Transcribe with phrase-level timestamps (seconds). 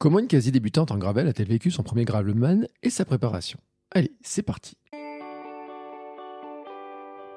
[0.00, 3.58] Comment une quasi-débutante en gravel a-t-elle vécu son premier gravelman et sa préparation?
[3.90, 4.76] Allez, c'est parti.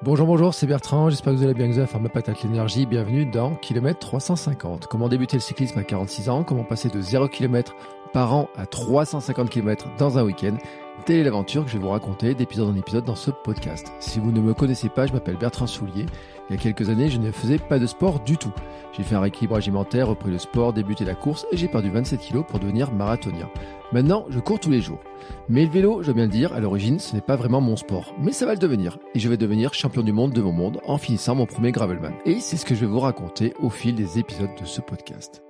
[0.04, 2.86] Bonjour, bonjour, c'est Bertrand, j'espère que vous allez bien, que vous avez ma patate l'énergie,
[2.86, 4.86] bienvenue dans Kilomètre 350.
[4.86, 7.74] Comment débuter le cyclisme à 46 ans, comment passer de 0 km
[8.12, 10.56] par an à 350 km dans un week-end
[11.04, 13.92] Telle est l'aventure que je vais vous raconter d'épisode en épisode dans ce podcast.
[13.98, 16.06] Si vous ne me connaissez pas, je m'appelle Bertrand Soulier.
[16.48, 18.52] Il y a quelques années, je ne faisais pas de sport du tout.
[18.92, 22.20] J'ai fait un rééquilibrage alimentaire, repris le sport, débuté la course et j'ai perdu 27
[22.20, 23.50] kilos pour devenir marathonien.
[23.90, 25.00] Maintenant, je cours tous les jours.
[25.48, 27.76] Mais le vélo, je dois bien le dire, à l'origine, ce n'est pas vraiment mon
[27.76, 28.14] sport.
[28.20, 28.98] Mais ça va le devenir.
[29.14, 32.14] Et je vais devenir champion du monde de mon monde en finissant mon premier Gravelman.
[32.26, 35.42] Et c'est ce que je vais vous raconter au fil des épisodes de ce podcast.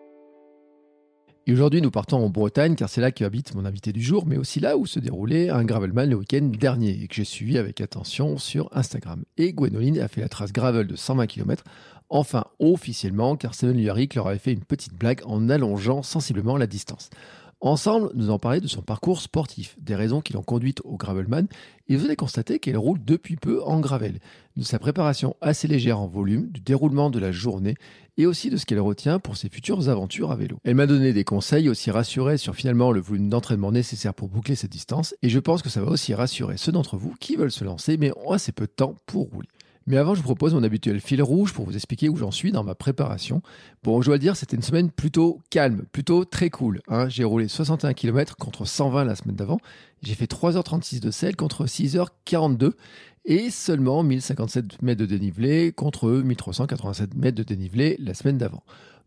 [1.49, 4.37] Et aujourd'hui, nous partons en Bretagne, car c'est là qu'habite mon invité du jour, mais
[4.37, 7.81] aussi là où se déroulait un Gravelman le week-end dernier, et que j'ai suivi avec
[7.81, 9.25] attention sur Instagram.
[9.39, 11.65] Et Gwenoline a fait la trace gravel de 120 km,
[12.11, 16.69] enfin officiellement, car Steven Luyaric leur avait fait une petite blague en allongeant sensiblement la
[16.69, 17.11] distance.
[17.61, 21.47] Ensemble, nous en parlé de son parcours sportif, des raisons qui l'ont conduite au Gravelman,
[21.89, 24.19] et vous allez constater qu'elle roule depuis peu en gravel,
[24.57, 27.75] de sa préparation assez légère en volume, du déroulement de la journée,
[28.17, 30.59] et aussi de ce qu'elle retient pour ses futures aventures à vélo.
[30.65, 34.55] Elle m'a donné des conseils, aussi rassurés sur finalement le volume d'entraînement nécessaire pour boucler
[34.55, 37.53] cette distance, et je pense que ça va aussi rassurer ceux d'entre vous qui veulent
[37.53, 39.49] se lancer, mais ont assez peu de temps pour rouler.
[39.87, 42.53] Mais avant, je vous propose mon habituel fil rouge pour vous expliquer où j'en suis
[42.53, 43.43] dans ma préparation.
[43.83, 46.81] Bon, je dois le dire, c'était une semaine plutôt calme, plutôt très cool.
[46.89, 47.09] Hein.
[47.09, 49.59] J'ai roulé 61 km contre 120 la semaine d'avant.
[50.03, 52.73] J'ai fait 3h36 de sel contre 6h42
[53.25, 58.63] et seulement 1057 mètres de dénivelé contre 1387 mètres de dénivelé la semaine d'avant.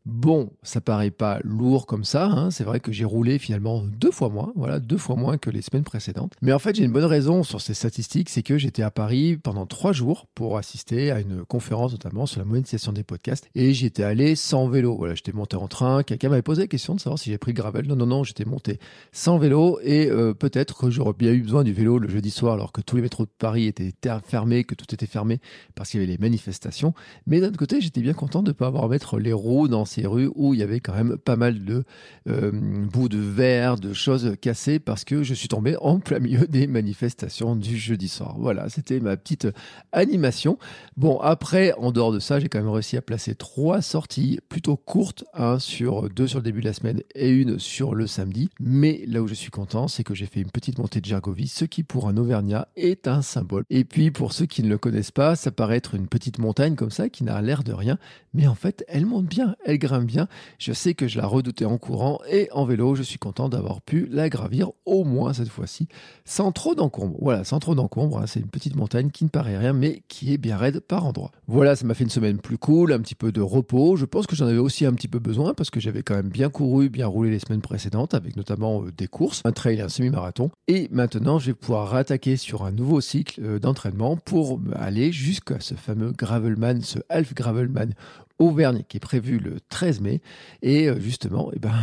[0.05, 2.25] Bon, ça paraît pas lourd comme ça.
[2.25, 2.51] Hein.
[2.51, 5.63] C'est vrai que j'ai roulé finalement deux fois moins, voilà, deux fois moins que les
[5.63, 6.33] semaines précédentes.
[6.43, 9.37] Mais en fait, j'ai une bonne raison sur ces statistiques, c'est que j'étais à Paris
[9.37, 13.73] pendant trois jours pour assister à une conférence notamment sur la monétisation des podcasts et
[13.73, 14.95] j'étais allé sans vélo.
[14.95, 16.03] Voilà, j'étais monté en train.
[16.03, 17.87] Quelqu'un m'avait posé la question de savoir si j'ai pris le gravel.
[17.87, 18.79] Non, non, non, j'étais monté
[19.11, 22.53] sans vélo et euh, peut-être que j'aurais bien eu besoin du vélo le jeudi soir
[22.53, 23.91] alors que tous les métros de Paris étaient
[24.23, 25.39] fermés, que tout était fermé
[25.73, 26.93] parce qu'il y avait les manifestations.
[27.25, 29.67] Mais d'un autre côté, j'étais bien content de ne pas avoir à mettre les roues
[29.67, 31.83] dans ces rues où il y avait quand même pas mal de
[32.27, 36.47] euh, bouts de verre, de choses cassées parce que je suis tombé en plein milieu
[36.49, 38.35] des manifestations du jeudi soir.
[38.37, 39.47] Voilà, c'était ma petite
[39.91, 40.57] animation.
[40.97, 44.75] Bon, après, en dehors de ça, j'ai quand même réussi à placer trois sorties plutôt
[44.75, 48.49] courtes, un sur deux sur le début de la semaine et une sur le samedi.
[48.59, 51.47] Mais là où je suis content, c'est que j'ai fait une petite montée de Gergovie,
[51.47, 53.63] ce qui pour un Auvergnat est un symbole.
[53.69, 56.75] Et puis pour ceux qui ne le connaissent pas, ça paraît être une petite montagne
[56.75, 57.97] comme ça qui n'a l'air de rien,
[58.33, 60.27] mais en fait, elle monte bien, elle bien.
[60.59, 63.81] Je sais que je la redoutais en courant et en vélo, je suis content d'avoir
[63.81, 65.87] pu la gravir au moins cette fois-ci,
[66.25, 67.17] sans trop d'encombre.
[67.21, 68.19] Voilà, sans trop d'encombre.
[68.19, 68.27] Hein.
[68.27, 71.31] C'est une petite montagne qui ne paraît rien, mais qui est bien raide par endroits.
[71.47, 73.95] Voilà, ça m'a fait une semaine plus cool, un petit peu de repos.
[73.95, 76.29] Je pense que j'en avais aussi un petit peu besoin parce que j'avais quand même
[76.29, 79.81] bien couru, bien roulé les semaines précédentes, avec notamment euh, des courses, un trail et
[79.81, 80.51] un semi-marathon.
[80.67, 85.59] Et maintenant, je vais pouvoir rattaquer sur un nouveau cycle euh, d'entraînement pour aller jusqu'à
[85.59, 87.93] ce fameux Gravelman, ce Half Gravelman
[88.39, 90.21] Auvergne qui est prévu le 13 mai.
[90.61, 91.73] Et euh, justement, eh ben,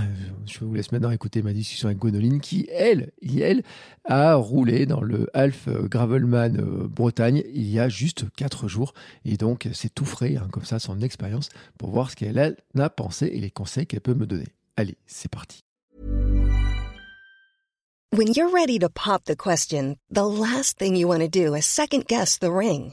[0.46, 3.62] je vous laisse maintenant écouter ma discussion avec Gwenoline qui, elle, elle,
[4.04, 8.94] a roulé dans le Half Gravelman euh, Bretagne il y a juste 4 jours.
[9.24, 11.48] Et donc, c'est tout frais, hein, comme ça, son expérience,
[11.78, 14.48] pour voir ce qu'elle a pensé et les conseils qu'elle peut me donner.
[14.76, 15.64] Allez, c'est parti.
[18.14, 21.64] When you're ready to pop the question, the last thing you want to do is
[21.64, 22.92] second guess the ring.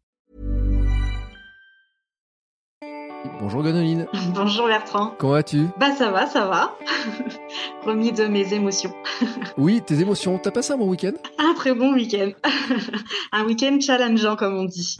[3.41, 4.05] Bonjour Gonoline.
[4.35, 5.15] Bonjour Bertrand.
[5.17, 5.65] Comment vas-tu?
[5.79, 6.77] Bah ça va, ça va.
[7.83, 8.93] Remis de mes émotions.
[9.57, 10.37] oui, tes émotions.
[10.37, 11.13] T'as passé un bon week-end?
[11.39, 12.29] Un très bon week-end.
[13.31, 14.99] un week-end challengeant comme on dit.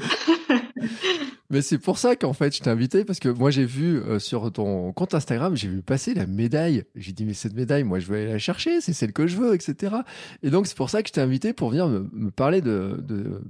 [1.49, 4.19] Mais c'est pour ça qu'en fait, je t'ai invité parce que moi, j'ai vu euh,
[4.19, 6.85] sur ton compte Instagram, j'ai vu passer la médaille.
[6.95, 9.35] J'ai dit, mais cette médaille, moi, je vais aller la chercher, c'est celle que je
[9.35, 9.95] veux, etc.
[10.43, 13.03] Et donc, c'est pour ça que je t'ai invité pour venir me, parler de,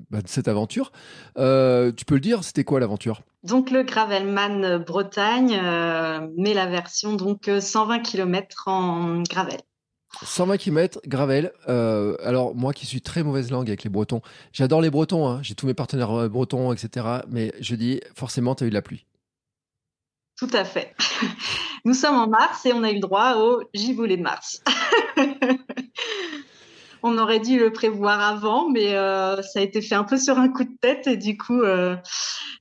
[0.10, 0.92] bah, de, cette aventure.
[1.38, 3.22] Euh, tu peux le dire, c'était quoi l'aventure?
[3.44, 9.60] Donc, le Gravelman Bretagne, euh, mais la version donc 120 km en gravel.
[10.24, 11.52] 120 km, Gravel.
[11.68, 14.22] Euh, alors, moi qui suis très mauvaise langue avec les Bretons,
[14.54, 15.40] j'adore les Bretons, hein.
[15.42, 17.06] j'ai tous mes partenaires euh, bretons, etc.
[17.30, 19.06] Mais je dis, forcément, tu eu de la pluie.
[20.38, 20.96] Tout à fait.
[21.86, 24.62] Nous sommes en mars et on a eu le droit au giboulé de mars.
[27.04, 30.50] on aurait dû le prévoir avant, mais ça a été fait un peu sur un
[30.50, 31.62] coup de tête et du coup,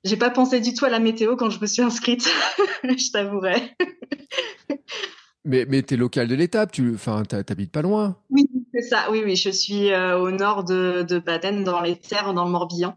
[0.04, 2.26] j'ai pas pensé du tout à la météo quand je me suis inscrite.
[2.84, 3.76] je t'avouerai.
[5.44, 8.16] Mais, mais tu es local de l'étape, tu enfin, t'habites pas loin.
[8.28, 9.10] Oui, c'est ça.
[9.10, 12.96] Oui, oui, je suis au nord de, de, Baden, dans les terres, dans le Morbihan.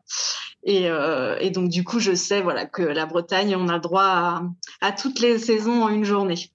[0.64, 3.82] Et, euh, et, donc, du coup, je sais voilà, que la Bretagne, on a le
[3.82, 4.44] droit à,
[4.82, 6.50] à toutes les saisons en une journée.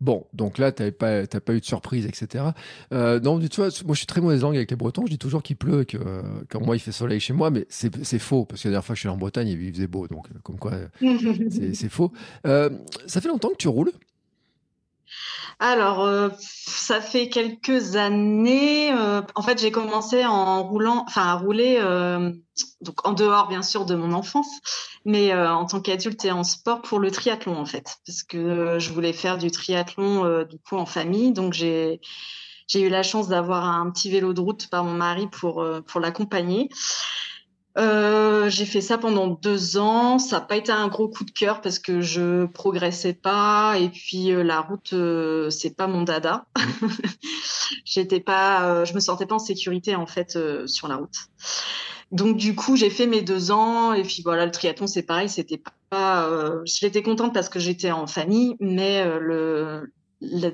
[0.00, 2.44] Bon, donc là, tu n'as pas, pas eu de surprise, etc.
[2.92, 5.06] Euh, non, tu vois, moi, je suis très mauvaise langue avec les Bretons.
[5.06, 7.66] Je dis toujours qu'il pleut, que euh, quand moi, il fait soleil chez moi, mais
[7.68, 9.86] c'est faux, parce que la dernière fois que je suis allé en Bretagne, il faisait
[9.86, 10.72] beau, donc comme quoi,
[11.50, 12.12] c'est faux.
[12.44, 13.92] ça fait longtemps que tu roules?
[15.58, 18.92] Alors, euh, ça fait quelques années.
[18.92, 22.32] Euh, en fait, j'ai commencé en roulant, enfin à rouler, euh,
[22.80, 24.48] donc en dehors bien sûr de mon enfance,
[25.04, 28.92] mais en tant qu'adulte et en sport pour le triathlon en fait, parce que je
[28.92, 31.32] voulais faire du triathlon du coup en famille.
[31.32, 32.00] Donc j'ai
[32.66, 36.00] j'ai eu la chance d'avoir un petit vélo de route par mon mari pour pour
[36.00, 36.68] l'accompagner.
[37.78, 40.18] Euh, j'ai fait ça pendant deux ans.
[40.18, 43.88] Ça n'a pas été un gros coup de cœur parce que je progressais pas et
[43.88, 46.44] puis euh, la route euh, c'est pas mon dada.
[47.84, 51.16] J'étais pas, euh, je me sentais pas en sécurité en fait sur la route.
[52.10, 55.30] Donc du coup j'ai fait mes deux ans et puis voilà le triathlon c'est pareil
[55.30, 56.28] c'était pas,
[56.66, 59.90] j'étais contente parce que j'étais en famille mais le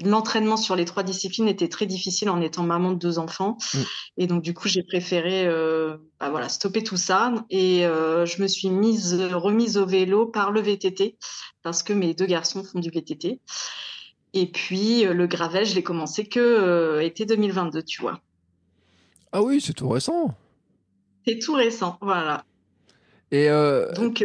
[0.04, 3.58] l'entraînement sur les trois disciplines était très difficile en étant maman de deux enfants.
[3.74, 3.78] Mm.
[4.16, 7.32] Et donc, du coup, j'ai préféré euh, bah, voilà, stopper tout ça.
[7.50, 11.16] Et euh, je me suis mise, remise au vélo par le VTT
[11.62, 13.40] parce que mes deux garçons font du VTT.
[14.34, 18.20] Et puis, euh, le gravel, je l'ai commencé que été 2022, tu vois.
[19.32, 20.34] Ah oui, c'est tout récent.
[21.26, 22.44] C'est tout récent, voilà.
[23.30, 23.48] Et
[23.94, 24.24] donc,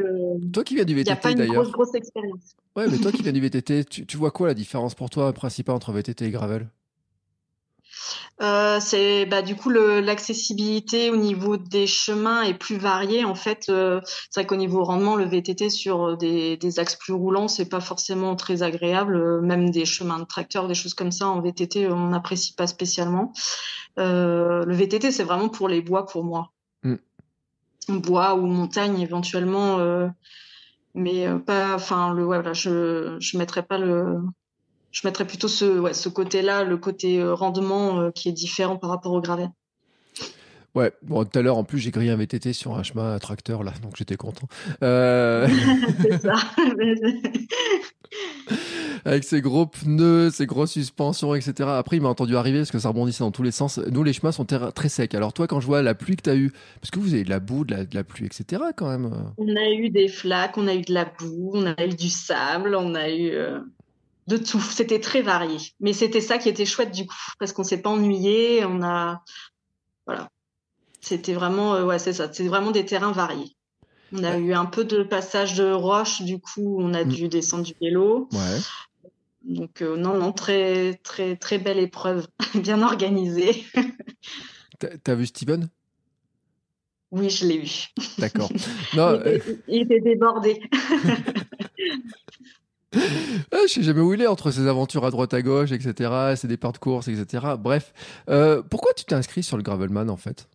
[0.53, 1.31] toi qui viens du VTT d'ailleurs.
[1.31, 2.55] Il n'y a pas une grosse, grosse expérience.
[2.75, 5.75] Ouais, mais toi qui viens du VTT, tu, vois quoi la différence pour toi principale
[5.75, 6.67] entre VTT et gravel?
[8.41, 13.67] Euh, c'est bah, du coup l'accessibilité au niveau des chemins est plus variée en fait.
[13.69, 17.79] Euh, c'est vrai qu'au niveau rendement, le VTT sur des, axes plus roulants, c'est pas
[17.79, 19.17] forcément très agréable.
[19.17, 22.65] Euh, même des chemins de tracteur, des choses comme ça en VTT, on n'apprécie pas
[22.65, 23.33] spécialement.
[23.97, 26.51] le VTT, c'est vraiment pour les bois pour moi.
[26.81, 26.95] Mm.
[27.89, 29.77] Bois ou montagne éventuellement
[30.93, 34.21] mais euh, pas enfin le voilà je je mettrais pas le
[34.91, 38.33] je mettrais plutôt ce ouais, ce côté là le côté euh, rendement euh, qui est
[38.33, 39.49] différent par rapport au gravel
[40.75, 43.19] Ouais, bon, tout à l'heure, en plus, j'ai grillé un VTT sur un chemin à
[43.19, 44.47] tracteur, là, donc j'étais content.
[44.81, 45.47] Euh...
[46.01, 46.33] C'est ça.
[49.05, 51.69] Avec ses gros pneus, ses grosses suspensions, etc.
[51.73, 53.77] Après, il m'a entendu arriver parce que ça rebondissait dans tous les sens.
[53.91, 55.13] Nous, les chemins sont très secs.
[55.13, 57.23] Alors, toi, quand je vois la pluie que tu as eue, parce que vous avez
[57.23, 59.11] de la boue, de la, pluie, etc., quand même.
[59.37, 62.09] On a eu des flaques, on a eu de la boue, on a eu du
[62.09, 63.31] sable, on a eu.
[63.31, 63.59] Euh,
[64.27, 64.61] de tout.
[64.61, 65.57] C'était très varié.
[65.79, 69.21] Mais c'était ça qui était chouette du coup, parce qu'on s'est pas ennuyé, on a,
[70.05, 70.29] voilà.
[71.03, 72.31] C'était vraiment, euh, ouais, c'est ça.
[72.31, 73.57] C'est vraiment des terrains variés.
[74.13, 77.09] On a eu un peu de passage de roche, du coup, on a mm.
[77.09, 78.29] dû descendre du vélo.
[78.31, 78.59] Ouais.
[79.43, 83.65] Donc euh, non, non, très, très, très belle épreuve, bien organisée.
[85.03, 85.67] T'as vu Steven?
[87.11, 87.87] Oui, je l'ai vu.
[88.17, 88.49] D'accord.
[88.97, 90.61] Euh, il, était, débordé.
[92.93, 96.35] ah, je sais jamais où il est entre ses aventures à droite à gauche, etc.,
[96.37, 97.55] ses départs de course, etc.
[97.59, 97.91] Bref,
[98.69, 100.47] pourquoi tu t'es inscrit sur le Gravelman en fait?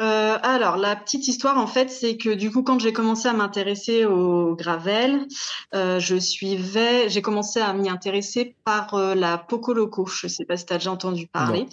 [0.00, 3.32] Euh, alors, la petite histoire, en fait, c'est que du coup, quand j'ai commencé à
[3.32, 5.26] m'intéresser au gravel,
[5.74, 10.06] euh, je suivais, j'ai commencé à m'y intéresser par euh, la Poco Loco.
[10.06, 11.66] Je ne sais pas si tu as déjà entendu parler.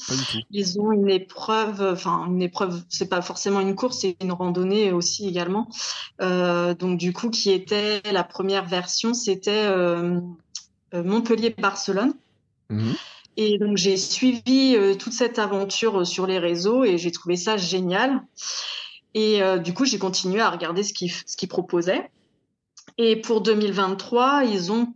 [0.50, 4.92] Ils ont une épreuve, enfin, une épreuve, c'est pas forcément une course, c'est une randonnée
[4.92, 5.70] aussi également.
[6.20, 9.70] donc, du coup, qui était la première version, c'était
[10.94, 12.14] Montpellier-Barcelone.
[12.72, 12.94] Mmh.
[13.38, 17.36] Et donc j'ai suivi euh, toute cette aventure euh, sur les réseaux et j'ai trouvé
[17.36, 18.22] ça génial.
[19.14, 22.10] Et euh, du coup, j'ai continué à regarder ce qu'ils ce proposaient.
[22.98, 24.94] Et pour 2023, ils ont,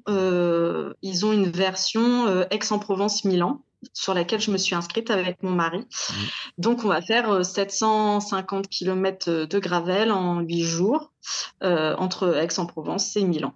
[1.02, 3.62] ils ont une version Aix-en-Provence-Milan
[3.94, 5.80] sur laquelle je me suis inscrite avec mon mari.
[5.80, 6.14] Mmh.
[6.60, 11.12] Donc, on va faire 750 km de gravel en 8 jours
[11.62, 13.54] entre Aix-en-Provence et Milan.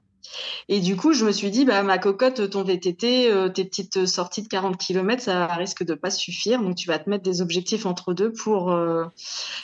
[0.69, 4.05] Et du coup, je me suis dit, bah, ma cocotte, ton VTT, euh, tes petites
[4.05, 6.61] sorties de 40 km, ça risque de pas suffire.
[6.61, 9.05] Donc, tu vas te mettre des objectifs entre deux pour, euh,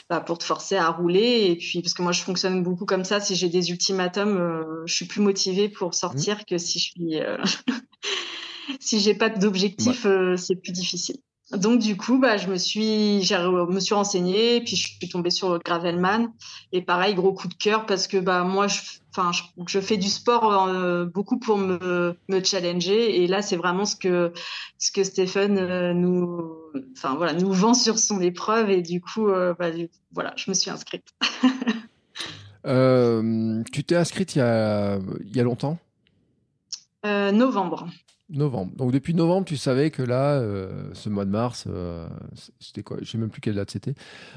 [0.08, 1.46] bah, pour te forcer à rouler.
[1.50, 3.20] Et puis, parce que moi, je fonctionne beaucoup comme ça.
[3.20, 7.20] Si j'ai des ultimatums, euh, je suis plus motivée pour sortir que si je suis,
[8.80, 11.16] si j'ai pas d'objectif, c'est plus difficile.
[11.56, 15.30] Donc du coup, bah, je me suis, j'ai me suis renseignée, puis je suis tombée
[15.30, 16.32] sur Gravelman.
[16.72, 18.80] Et pareil, gros coup de cœur parce que bah moi, je,
[19.10, 19.32] enfin,
[19.66, 23.22] je, fais du sport euh, beaucoup pour me, me challenger.
[23.22, 24.32] Et là, c'est vraiment ce que
[24.78, 26.54] ce que Stephen euh, nous,
[26.96, 28.70] enfin voilà, nous vend sur son épreuve.
[28.70, 29.70] Et du coup, euh, bah,
[30.12, 31.08] voilà, je me suis inscrite.
[33.72, 35.78] tu t'es inscrite il y a, il y a longtemps?
[37.02, 37.88] Novembre.
[38.30, 38.72] Novembre.
[38.76, 42.08] Donc depuis novembre, tu savais que là, euh, ce mois de mars, euh,
[42.60, 42.96] c'était quoi?
[42.98, 43.94] Je ne sais même plus quelle date c'était.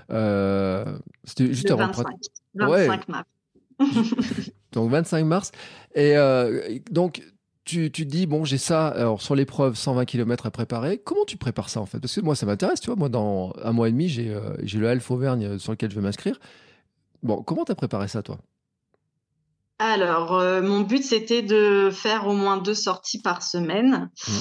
[0.09, 2.07] Euh, c'était juste avant 25,
[2.55, 3.25] 25 mars.
[4.71, 5.51] donc 25 mars.
[5.95, 6.15] Et
[6.91, 7.21] donc
[7.65, 10.97] tu, tu te dis, bon, j'ai ça alors, sur l'épreuve 120 km à préparer.
[10.97, 12.00] Comment tu prépares ça en fait?
[12.00, 12.95] Parce que moi, ça m'intéresse, tu vois.
[12.95, 14.33] Moi, dans un mois et demi, j'ai
[14.79, 16.39] le Half Auvergne sur lequel je vais m'inscrire.
[17.21, 18.39] Bon, comment tu as préparé ça, toi?
[19.92, 24.32] Alors, euh, mon but, c'était de faire au moins deux sorties par semaine, mmh.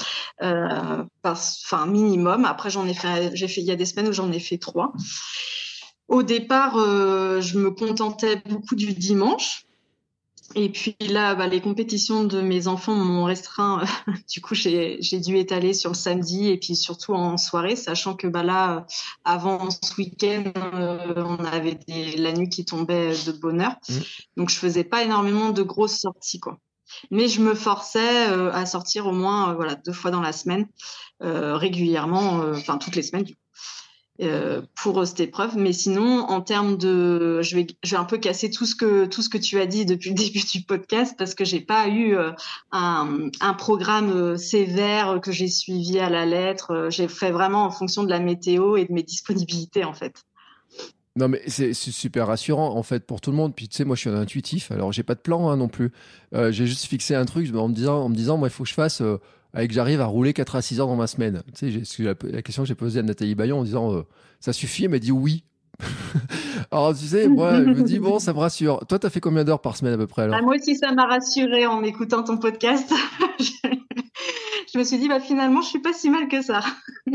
[0.43, 2.45] euh, enfin minimum.
[2.45, 4.57] Après, j'en ai fait, j'ai fait, il y a des semaines où j'en ai fait
[4.57, 4.93] trois.
[6.07, 9.65] Au départ, euh, je me contentais beaucoup du dimanche.
[10.55, 13.83] Et puis là, bah, les compétitions de mes enfants m'ont restreint.
[14.31, 18.27] du coup, j'ai dû étaler sur le samedi et puis surtout en soirée, sachant que
[18.27, 18.85] bah, là,
[19.23, 21.79] avant ce week-end, euh, on avait
[22.17, 23.75] la nuit qui tombait de bonne heure.
[23.89, 23.93] Mmh.
[24.37, 26.59] Donc, je faisais pas énormément de grosses sorties, quoi.
[27.09, 30.31] Mais je me forçais euh, à sortir au moins euh, voilà deux fois dans la
[30.31, 30.67] semaine,
[31.21, 33.42] régulièrement, enfin toutes les semaines du coup.
[34.21, 35.57] Euh, pour cette épreuve.
[35.57, 39.07] Mais sinon, en termes de, je vais, je vais un peu casser tout ce que
[39.07, 41.87] tout ce que tu as dit depuis le début du podcast parce que j'ai pas
[41.87, 42.31] eu euh,
[42.71, 46.89] un, programme euh, sévère que j'ai suivi à la lettre.
[46.91, 50.23] J'ai fait vraiment en fonction de la météo et de mes disponibilités en fait.
[51.15, 53.55] Non mais c'est super rassurant en fait pour tout le monde.
[53.55, 55.69] Puis tu sais moi je suis un intuitif, alors j'ai pas de plan hein, non
[55.69, 55.91] plus.
[56.31, 58.69] j'ai juste fixé un truc en me disant, en me disant moi il faut que
[58.69, 59.01] je fasse
[59.53, 61.43] avec j'arrive à rouler 4 à 6 heures dans ma semaine.
[61.55, 64.03] Tu sais, la, la, question que j'ai posée à Nathalie Bayon en disant euh,
[64.39, 65.43] ça suffit, elle m'a dit oui.
[66.71, 68.85] alors tu sais, moi je me dis bon, ça me rassure.
[68.87, 70.37] Toi, tu as fait combien d'heures par semaine à peu près alors?
[70.37, 72.91] Bah, Moi aussi, ça m'a rassuré en écoutant ton podcast.
[74.73, 76.61] je me suis dit bah finalement, je suis pas si mal que ça.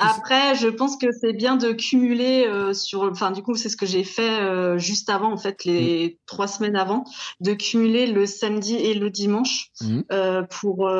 [0.00, 3.76] Après, je pense que c'est bien de cumuler euh, sur, enfin du coup c'est ce
[3.76, 6.18] que j'ai fait euh, juste avant en fait les mm.
[6.26, 7.04] trois semaines avant,
[7.40, 10.00] de cumuler le samedi et le dimanche mm.
[10.10, 10.90] euh, pour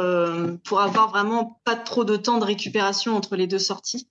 [0.64, 4.08] pour avoir vraiment pas trop de temps de récupération entre les deux sorties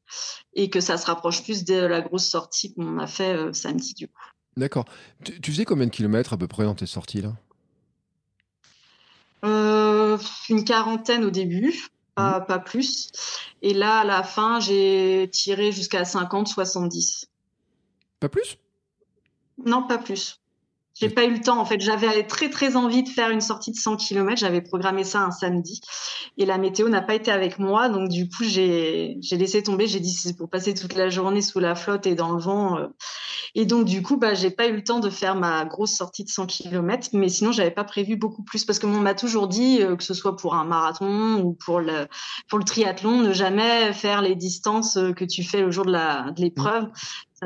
[0.53, 4.07] et que ça se rapproche plus de la grosse sortie qu'on a fait samedi du
[4.07, 4.13] coup.
[4.57, 4.85] D'accord.
[5.23, 7.33] Tu, tu, faisais combien de kilomètres à peu près dans tes sorties là?
[10.49, 11.73] Une quarantaine au début.
[12.17, 12.45] Mmh.
[12.47, 13.11] pas, plus.
[13.61, 17.27] Et là, à la fin, j'ai tiré jusqu'à 50, 70.
[18.19, 18.57] Pas plus?
[19.57, 20.39] Non, pas plus.
[20.95, 21.59] J'ai pas eu le temps.
[21.59, 24.37] En fait, j'avais très très envie de faire une sortie de 100 km.
[24.37, 25.81] J'avais programmé ça un samedi
[26.37, 27.89] et la météo n'a pas été avec moi.
[27.89, 29.87] Donc du coup, j'ai laissé tomber.
[29.87, 32.77] J'ai dit c'est pour passer toute la journée sous la flotte et dans le vent.
[32.77, 32.87] Euh.
[33.55, 36.23] Et donc du coup, bah j'ai pas eu le temps de faire ma grosse sortie
[36.23, 37.09] de 100 km.
[37.13, 40.03] Mais sinon, j'avais pas prévu beaucoup plus parce que on m'a toujours dit euh, que
[40.03, 42.07] ce soit pour un marathon ou pour le
[42.49, 45.91] pour le triathlon, ne jamais faire les distances euh, que tu fais le jour de
[45.91, 46.87] la de l'épreuve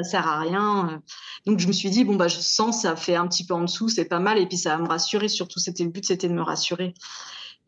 [0.04, 1.02] ça sert à rien.
[1.46, 3.62] Donc je me suis dit bon bah je sens ça fait un petit peu en
[3.62, 6.28] dessous, c'est pas mal et puis ça va me rassurer surtout c'était le but c'était
[6.28, 6.94] de me rassurer.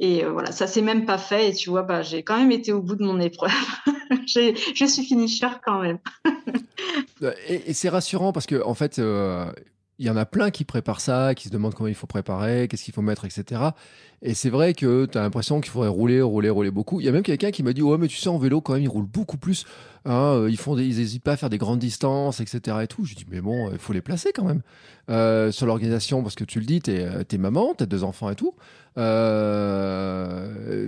[0.02, 2.52] Et euh, voilà, ça s'est même pas fait et tu vois bah j'ai quand même
[2.52, 3.52] été au bout de mon épreuve.
[4.26, 6.00] je suis finisher quand même.
[7.48, 9.52] et, c'est rassurant parce que en fait euh,
[10.00, 12.70] il y en a plein qui préparent ça, qui se demandent comment il faut préparer,
[12.70, 13.62] qu'est-ce qu'il faut mettre, etc.
[14.22, 17.02] Et c'est vrai que tu as l'impression qu'il faudrait rouler, rouler, rouler beaucoup.
[17.02, 18.74] Il y a même quelqu'un qui m'a dit Ouais, mais tu sais, en vélo, quand
[18.74, 19.66] même, ils roulent beaucoup plus.
[20.06, 22.78] Hein, euh, ils font ils n'hésitent pas à faire des grandes distances, etc.
[22.84, 23.04] Et tout.
[23.04, 24.62] Je dis Mais bon, il faut les placer quand même.
[25.10, 28.06] Euh, sur l'organisation, parce que tu le dis, tu es, euh, maman, tu as deux
[28.06, 28.54] enfants et tout.
[28.96, 29.02] Il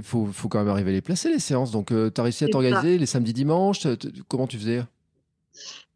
[0.03, 1.71] faut, faut, quand même arriver à les placer, les séances.
[1.71, 3.87] Donc, tu as réussi à t'organiser les samedis, dimanches.
[4.29, 4.83] Comment tu faisais?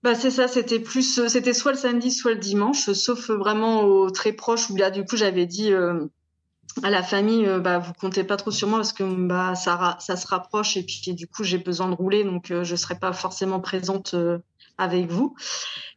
[0.06, 3.82] Bah c'est ça, c'était plus, euh, c'était soit le samedi, soit le dimanche, sauf vraiment
[3.86, 6.06] au très proche où là du coup j'avais dit euh,
[6.84, 9.98] à la famille, euh, bah vous comptez pas trop sur moi parce que bah ça,
[10.00, 13.14] ça se rapproche et puis du coup j'ai besoin de rouler donc je serai pas
[13.14, 14.14] forcément présente
[14.78, 15.36] avec vous.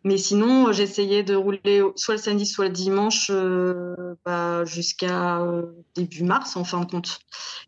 [0.04, 5.66] Mais sinon, j'essayais de rouler soit le samedi, soit le dimanche euh, bah, jusqu'à euh,
[5.96, 7.18] début mars, en fin de compte.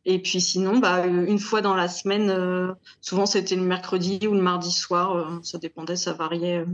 [0.05, 4.35] Et puis sinon, bah, une fois dans la semaine, euh, souvent c'était le mercredi ou
[4.35, 6.65] le mardi soir, ça dépendait, ça variait.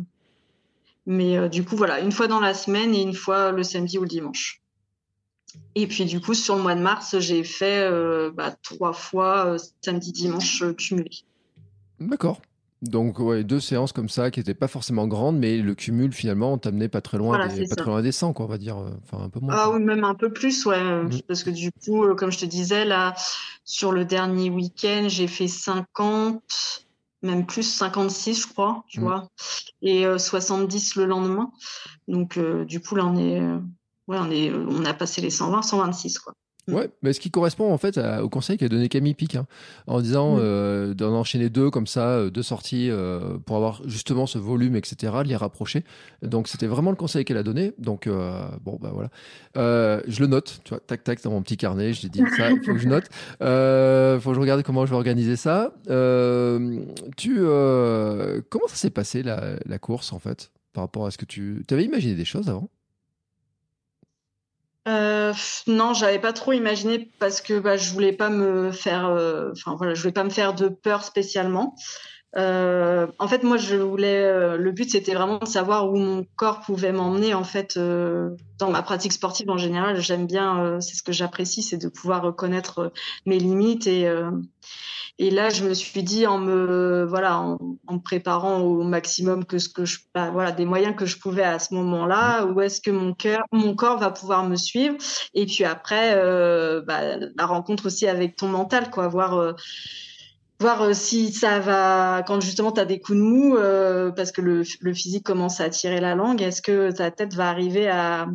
[1.06, 4.02] Mais du coup, voilà, une fois dans la semaine et une fois le samedi ou
[4.02, 4.60] le dimanche.
[5.74, 7.88] Et puis du coup, sur le mois de mars, j'ai fait
[8.34, 11.10] bah, trois fois samedi, dimanche cumulé.
[11.98, 12.40] D'accord.
[12.83, 16.59] Donc, ouais, deux séances comme ça qui n'étaient pas forcément grandes, mais le cumul finalement
[16.59, 17.76] t'amenait pas très loin, Voilà, des, pas ça.
[17.76, 18.76] très loin des 100, quoi, on va dire.
[18.78, 19.54] euh, Enfin, un peu moins.
[19.56, 20.76] Ah oui, même un peu plus, ouais.
[20.78, 21.23] euh, Mm.
[21.26, 23.14] Parce que du coup, euh, comme je te disais, là,
[23.64, 26.85] sur le dernier week-end, j'ai fait 50,
[27.23, 29.02] même plus 56, je crois, tu Mm.
[29.04, 29.28] vois,
[29.83, 31.50] et euh, 70 le lendemain.
[32.09, 35.62] Donc, euh, du coup, là, on est, ouais, on est, on a passé les 120,
[35.62, 36.35] 126, quoi.
[36.68, 36.75] Mm.
[36.75, 39.46] Ouais, mais ce qui correspond en fait à- au conseil qu'a donné Camille Pic, hein,
[39.87, 40.40] en disant Mm.
[40.40, 44.75] euh, d'en enchaîner deux comme ça, euh, deux sorties euh, pour avoir justement ce volume,
[44.76, 45.85] etc., de les rapprocher.
[46.23, 47.73] Donc c'était vraiment le conseil qu'elle a donné.
[47.78, 49.11] Donc euh, bon, bah voilà.
[49.56, 51.92] Euh, je le note, tu vois, tac tac dans mon petit carnet.
[51.92, 53.04] Je l'ai dit ça, il faut que je note.
[53.42, 55.73] Euh, faut que je regarde comment je vais organiser ça.
[55.88, 56.80] Euh,
[57.16, 61.18] tu, euh, comment ça s'est passé la, la course en fait par rapport à ce
[61.18, 62.68] que tu, tu avais imaginé des choses avant?
[64.86, 65.32] Euh,
[65.66, 69.74] non, j'avais pas trop imaginé parce que bah, je voulais pas me faire, euh, enfin
[69.76, 71.74] voilà, je voulais pas me faire de peur spécialement.
[72.36, 76.26] Euh, en fait, moi, je voulais, euh, le but c'était vraiment de savoir où mon
[76.36, 77.32] corps pouvait m'emmener.
[77.34, 81.12] En fait, euh, dans ma pratique sportive en général, j'aime bien, euh, c'est ce que
[81.12, 82.88] j'apprécie, c'est de pouvoir reconnaître euh,
[83.24, 84.30] mes limites et euh,
[85.18, 89.46] et là, je me suis dit en me voilà en, en me préparant au maximum
[89.46, 92.60] que ce que je bah, voilà des moyens que je pouvais à ce moment-là, où
[92.60, 94.96] est-ce que mon cœur, mon corps va pouvoir me suivre.
[95.32, 99.54] Et puis après, euh, bah, la rencontre aussi avec ton mental, quoi, voir euh,
[100.60, 104.32] voir euh, si ça va quand justement tu as des coups de mou euh, parce
[104.32, 107.88] que le, le physique commence à tirer la langue est-ce que ta tête va arriver
[107.88, 108.26] à,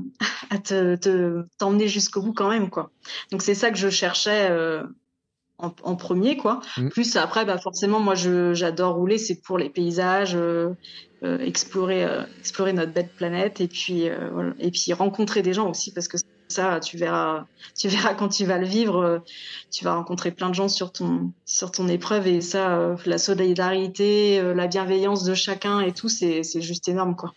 [0.49, 2.91] à te te- t'emmener jusqu'au bout quand même quoi
[3.31, 4.83] donc c'est ça que je cherchais euh,
[5.57, 6.89] en, en premier quoi Mm.
[6.89, 10.69] plus après bah forcément moi je j'adore rouler c'est pour les paysages euh,
[11.23, 14.53] euh, explorer euh, explorer notre belle planète et puis euh, voilà.
[14.59, 16.23] et puis rencontrer des gens aussi parce que ça
[16.81, 19.19] tu verras tu verras quand tu vas le vivre euh,
[19.71, 23.17] tu vas rencontrer plein de gens sur ton sur ton épreuve et ça euh, la
[23.17, 27.33] solidarité euh, la bienveillance de chacun et tout c'est c'est juste énorme quoi.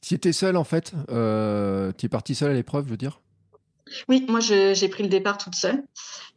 [0.00, 3.20] Tu étais seul en fait euh, Tu es parti seul à l'épreuve, je veux dire?
[4.08, 5.82] Oui moi j'ai pris le départ toute seule.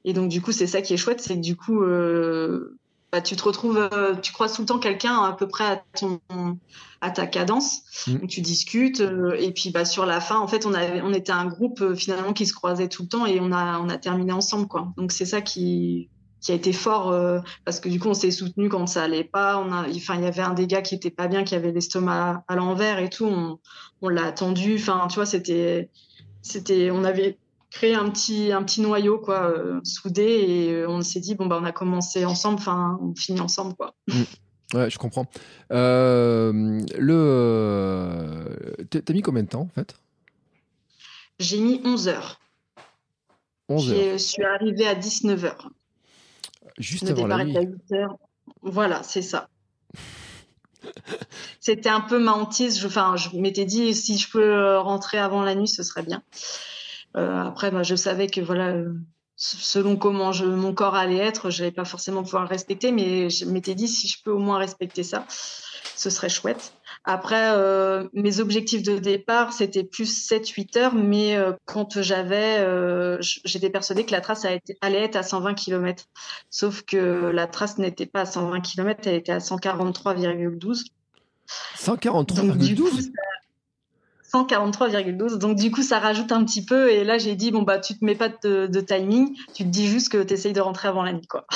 [0.04, 2.78] Et donc du coup c'est ça qui est chouette c'est que du coup euh,
[3.12, 5.84] bah, tu te retrouves euh, tu croises tout le temps quelqu'un à peu près à
[6.00, 6.20] ton
[7.02, 7.82] à ta cadence.
[8.08, 8.28] Mm.
[8.28, 11.32] tu discutes euh, et puis bah sur la fin en fait on avait on était
[11.32, 13.98] un groupe euh, finalement qui se croisait tout le temps et on a on a
[13.98, 14.94] terminé ensemble quoi.
[14.98, 18.32] Donc c'est ça qui qui a été fort euh, parce que du coup on s'est
[18.32, 19.58] soutenu quand ça allait pas.
[19.58, 21.72] On a enfin il y avait un des gars qui était pas bien qui avait
[21.72, 23.26] l'estomac à l'envers et tout.
[23.26, 23.60] On,
[24.02, 24.76] on l'a attendu.
[24.76, 25.90] Enfin tu vois c'était
[26.44, 27.38] c'était on avait
[27.72, 31.48] créé un petit un petit noyau quoi euh, soudé et euh, on s'est dit bon
[31.48, 33.96] bah on a commencé ensemble enfin on finit ensemble quoi
[34.74, 35.26] Ouais, je comprends.
[35.74, 39.96] Euh, le, t'as mis combien de temps en fait?
[41.40, 42.40] J'ai mis 11 heures
[43.68, 45.70] 11 heures, je suis arrivée à 19 heures
[46.78, 47.58] juste Le avant la nuit.
[47.58, 48.18] à 8 heures.
[48.62, 49.50] Voilà, c'est ça.
[51.60, 52.80] C'était un peu ma hantise.
[52.80, 56.24] Je, enfin, je m'étais dit si je peux rentrer avant la nuit, ce serait bien.
[57.18, 58.94] Euh, après, bah, je savais que voilà, euh,
[59.36, 63.30] selon comment je, mon corps allait être, je n'allais pas forcément pouvoir le respecter, mais
[63.30, 66.74] je m'étais dit si je peux au moins respecter ça, ce serait chouette.
[67.04, 73.18] Après, euh, mes objectifs de départ, c'était plus 7-8 heures, mais euh, quand j'avais, euh,
[73.22, 76.06] j'étais persuadée que la trace été- allait être à 120 km.
[76.52, 80.84] Sauf que la trace n'était pas à 120 km, elle était à 143,12.
[82.44, 83.10] Donc du coup, 143,12 ça-
[84.34, 85.38] 143,12.
[85.38, 86.90] Donc du coup, ça rajoute un petit peu.
[86.90, 89.70] Et là, j'ai dit bon bah, tu te mets pas de, de timing, tu te
[89.70, 91.46] dis juste que tu essayes de rentrer avant la nuit, quoi.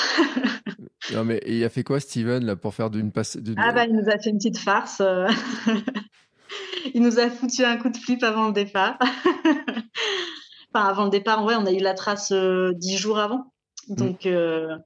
[1.14, 3.84] Non mais il a fait quoi Steven là pour faire d'une passe d'une- Ah bah,
[3.86, 5.00] il nous a fait une petite farce.
[5.00, 5.28] euh.
[6.94, 8.98] il nous a foutu un coup de flip avant le départ.
[10.74, 13.52] enfin, avant le départ, ouais, on a eu la trace euh, dix jours avant.
[13.88, 14.76] Donc, euh,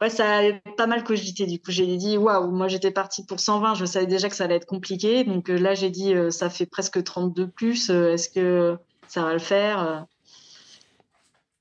[0.00, 1.46] ouais, ça a pas mal cogité.
[1.46, 4.44] Du coup, j'ai dit, waouh, moi j'étais partie pour 120, je savais déjà que ça
[4.44, 5.24] allait être compliqué.
[5.24, 8.76] Donc euh, là, j'ai dit, euh, ça fait presque 32 plus, euh, est-ce que
[9.08, 10.06] ça va le faire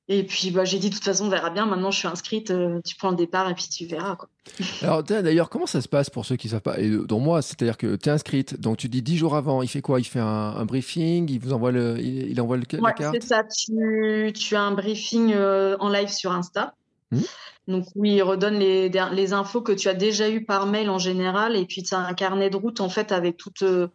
[0.07, 1.65] Et puis, bah, j'ai dit, de toute façon, on verra bien.
[1.67, 2.51] Maintenant, je suis inscrite,
[2.83, 4.15] tu prends le départ et puis tu verras.
[4.15, 4.29] Quoi.
[4.81, 6.79] Alors d'ailleurs comment ça se passe pour ceux qui savent pas?
[6.79, 9.67] Et dont moi c'est-à-dire que tu es inscrite donc tu dis 10 jours avant il
[9.67, 9.99] fait quoi?
[9.99, 11.29] Il fait un, un briefing?
[11.29, 13.21] Il vous envoie le il, il envoie le, la Ouais, carte?
[13.21, 13.43] c'est ça.
[13.43, 16.75] Tu, tu as un briefing euh, en live sur Insta.
[17.11, 17.23] Mhm.
[17.67, 20.97] Donc, oui, il redonne les, les infos que tu as déjà eues par mail en
[20.97, 21.55] général.
[21.55, 23.87] Et puis, tu as un carnet de route, en fait, avec toutes, euh,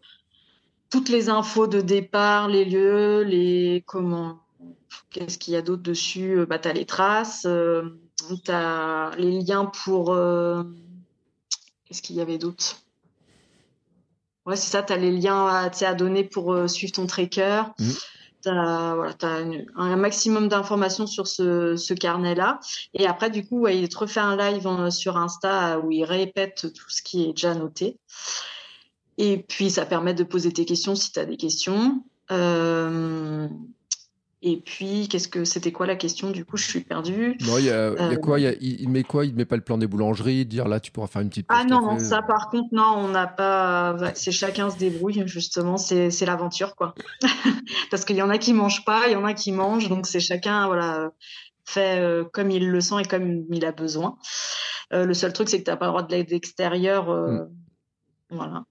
[0.91, 3.83] toutes les infos de départ, les lieux, les.
[3.87, 4.41] Comment.
[5.11, 7.43] Qu'est-ce qu'il y a d'autre dessus Euh, bah, Tu as les traces,
[8.45, 10.13] tu as les liens pour.
[10.13, 10.63] euh,
[11.85, 12.77] Qu'est-ce qu'il y avait d'autre?
[14.47, 17.63] Ouais, c'est ça, tu as les liens à, à donner pour euh, suivre ton tracker.
[17.79, 17.95] Mhm.
[18.45, 19.15] Tu as, voilà,
[19.77, 22.61] un maximum d'informations sur ce, ce carnet-là.
[22.95, 26.91] Et après, du coup, il te refait un live sur Insta où il répète tout
[26.91, 27.99] ce qui est déjà noté.
[29.19, 32.05] Et puis, ça permet de poser tes questions si tu as des questions.
[32.31, 33.49] Euh,
[34.47, 36.31] et puis, qu'est-ce que c'était quoi la question?
[36.31, 37.39] Du coup, je suis perdue.
[37.47, 38.39] Non, il y a, y a quoi?
[38.39, 39.25] Il, il, met quoi?
[39.25, 41.47] Il met pas le plan des boulangeries, dire là, tu pourras faire une petite.
[41.49, 43.97] Ah non, ça par contre, non, on n'a pas.
[44.15, 45.79] C'est chacun se débrouille, justement.
[45.79, 46.95] C'est l'aventure, quoi.
[47.91, 50.07] Parce qu'il y en a qui mangent pas, il y en a qui mangent, donc
[50.07, 51.11] c'est chacun, voilà,
[51.65, 54.19] fait euh, comme il le sent et comme il a besoin.
[54.93, 57.09] Euh, le seul truc, c'est que tu n'as pas le droit de l'aide extérieure.
[57.09, 57.51] Euh, mm.
[58.29, 58.65] Voilà.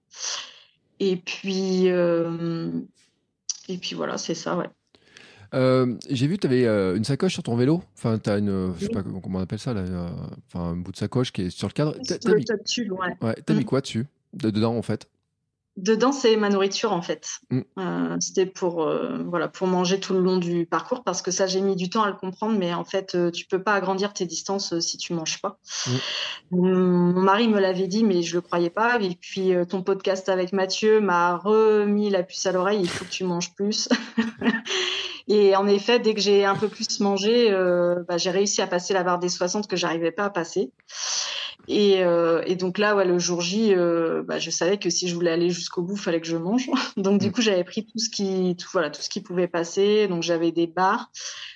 [1.00, 4.70] Et puis, et puis voilà, c'est ça, ouais.
[5.54, 7.82] Euh, j'ai vu que tu avais euh, une sacoche sur ton vélo.
[7.96, 8.74] Enfin, tu as une.
[8.78, 10.08] Je sais pas comment on appelle ça, là, euh,
[10.48, 11.96] enfin, un bout de sacoche qui est sur le cadre.
[12.06, 12.44] T'as mis...
[12.90, 13.16] ouais.
[13.22, 13.64] ouais T'as mis mm.
[13.64, 14.06] quoi dessus?
[14.32, 15.08] Dedans, en fait?
[15.76, 17.26] Dedans, c'est ma nourriture en fait.
[17.50, 17.60] Mm.
[17.78, 21.48] Euh, c'était pour euh, voilà pour manger tout le long du parcours parce que ça
[21.48, 24.12] j'ai mis du temps à le comprendre, mais en fait euh, tu peux pas agrandir
[24.12, 25.58] tes distances si tu manges pas.
[25.86, 25.96] Mm.
[26.52, 29.00] Mon mari me l'avait dit, mais je le croyais pas.
[29.00, 32.80] Et puis ton podcast avec Mathieu m'a remis la puce à l'oreille.
[32.80, 33.88] Il faut que tu manges plus.
[35.28, 37.50] et en effet, dès que j'ai un peu plus mangé,
[38.06, 40.70] bah, j'ai réussi à passer la barre des 60 que j'arrivais pas à passer.
[41.68, 45.08] Et, euh, et, donc là, ouais, le jour J, euh, bah, je savais que si
[45.08, 46.68] je voulais aller jusqu'au bout, fallait que je mange.
[46.96, 47.32] Donc du mm.
[47.32, 50.08] coup, j'avais pris tout ce qui, tout, voilà, tout ce qui pouvait passer.
[50.08, 51.10] Donc j'avais des bars,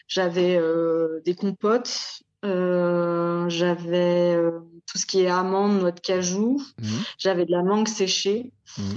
[0.07, 4.41] j'avais euh, des compotes, j'avais
[4.87, 6.87] tout ce qui est amandes, noix de cajou, mm.
[7.19, 8.53] j'avais de la mangue séchée.
[8.79, 8.95] Mm.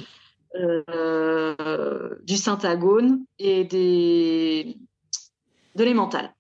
[2.26, 4.78] Du syntagone et des
[5.76, 6.34] de l'emmental.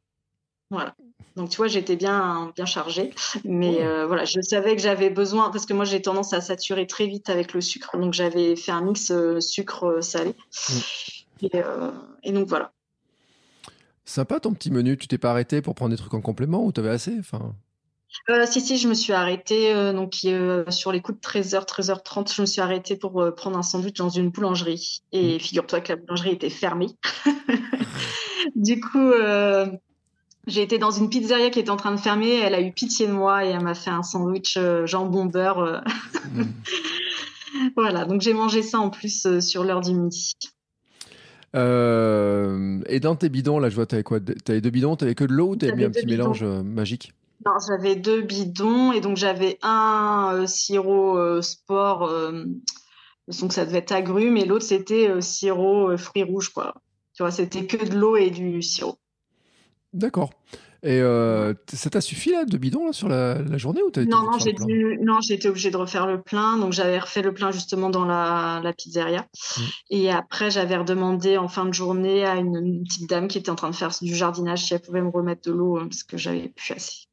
[0.69, 0.95] Voilà.
[1.35, 3.11] Donc tu vois, j'étais bien bien chargée,
[3.45, 6.87] mais euh, voilà, je savais que j'avais besoin parce que moi j'ai tendance à saturer
[6.87, 10.35] très vite avec le sucre, donc j'avais fait un mix euh, sucre euh, salé.
[11.41, 11.47] Mm.
[12.23, 12.71] Et, donc voilà.
[14.05, 14.97] Sympa ton petit menu.
[14.97, 17.55] Tu t'es pas arrêté pour prendre des trucs en complément ou t'avais assez enfin...
[18.45, 19.73] si, si, je me suis arrêtée.
[19.93, 20.13] donc,
[20.69, 24.09] sur les coups de 13h, 13h30, je me suis arrêtée pour prendre un sandwich dans
[24.09, 25.01] une boulangerie.
[25.13, 25.39] Et mm.
[25.39, 26.89] figure-toi que la boulangerie était fermée.
[28.55, 29.11] du coup,
[30.47, 32.33] j'ai été dans une pizzeria qui était en train de fermer.
[32.39, 35.59] Elle a eu pitié de moi et elle m'a fait un sandwich euh, jambon beurre.
[35.59, 35.79] Euh.
[37.75, 40.35] Voilà, donc j'ai mangé ça en plus euh, sur l'heure du midi.
[41.53, 44.19] et dans tes bidons, là, je vois, t'avais quoi?
[44.21, 47.13] T'avais deux bidons, t'avais que de l'eau ou t'avais mis un petit mélange magique?
[47.45, 52.09] Non, j'avais deux bidons et donc j'avais un sirop sport,
[53.41, 56.75] donc ça devait être agrumes, et l'autre c'était sirop fruits rouges, quoi.
[57.13, 59.00] Tu vois, c'était que de l'eau et du sirop.
[59.93, 60.31] D'accord.
[60.83, 64.39] Et euh, ça t'a suffi là, de bidon là, sur la, journée ou Non, non,
[64.39, 64.55] j'ai
[64.99, 66.57] non, j'ai été obligée de refaire le plein.
[66.57, 69.21] Donc j'avais refait le plein justement dans la, la pizzeria.
[69.21, 69.61] Mmh.
[69.91, 73.51] Et après, j'avais redemandé en fin de journée à une, une, petite dame qui était
[73.51, 76.03] en train de faire du jardinage si elle pouvait me remettre de l'eau hein, parce
[76.03, 77.10] que j'avais plus assez.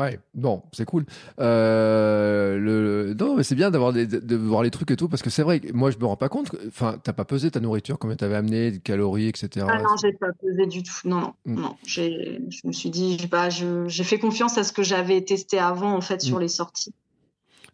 [0.00, 1.04] Ouais, bon, c'est cool.
[1.40, 5.28] Euh, le, non, mais c'est bien d'avoir de voir les trucs et tout, parce que
[5.28, 6.50] c'est vrai, moi je me rends pas compte.
[6.68, 9.66] Enfin, t'as pas pesé ta nourriture, combien t'avais amené, de calories, etc.
[9.68, 10.94] Ah non, j'ai pas pesé du tout.
[11.04, 11.60] Non, non, mm.
[11.60, 11.76] non.
[11.84, 16.00] Je me suis dit, bah, j'ai fait confiance à ce que j'avais testé avant, en
[16.00, 16.40] fait, sur mm.
[16.40, 16.94] les sorties.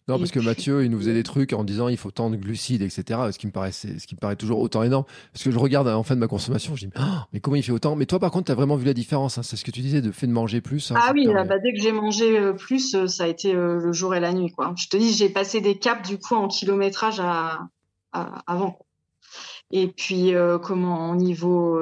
[0.09, 2.37] Non, parce que Mathieu, il nous faisait des trucs en disant il faut tant de
[2.37, 3.21] glucides, etc.
[3.33, 5.05] Ce qui me paraît, ce qui me paraît toujours autant énorme.
[5.33, 7.64] Parce que je regarde en fin de ma consommation, je dis oh, mais comment il
[7.64, 7.97] fait autant?
[7.97, 9.37] Mais toi, par contre, tu as vraiment vu la différence.
[9.37, 9.42] Hein.
[9.42, 10.92] C'est ce que tu disais de fait de manger plus.
[10.92, 13.81] Hein, ah oui, bah, dès que j'ai mangé euh, plus, euh, ça a été euh,
[13.81, 14.53] le jour et la nuit.
[14.53, 14.75] Quoi.
[14.77, 17.69] Je te dis, j'ai passé des caps du coup en kilométrage à,
[18.12, 18.79] avant.
[19.73, 21.81] Et puis, comment au niveau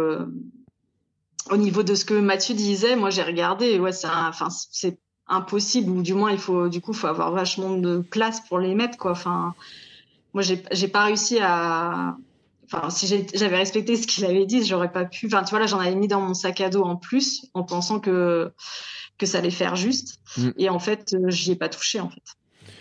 [1.50, 6.14] au niveau de ce que Mathieu disait, moi j'ai regardé, ouais, c'est impossible ou du
[6.14, 9.12] moins il faut du coup faut avoir vachement de place pour les mettre quoi.
[9.12, 9.54] Enfin
[10.32, 12.16] moi j'ai pas réussi à
[12.66, 15.66] enfin si j'avais respecté ce qu'il avait dit j'aurais pas pu enfin tu vois là
[15.66, 18.52] j'en avais mis dans mon sac à dos en plus en pensant que
[19.16, 20.18] que ça allait faire juste.
[20.36, 20.50] Mm.
[20.58, 22.22] et en fait euh, j'y ai pas touché en fait.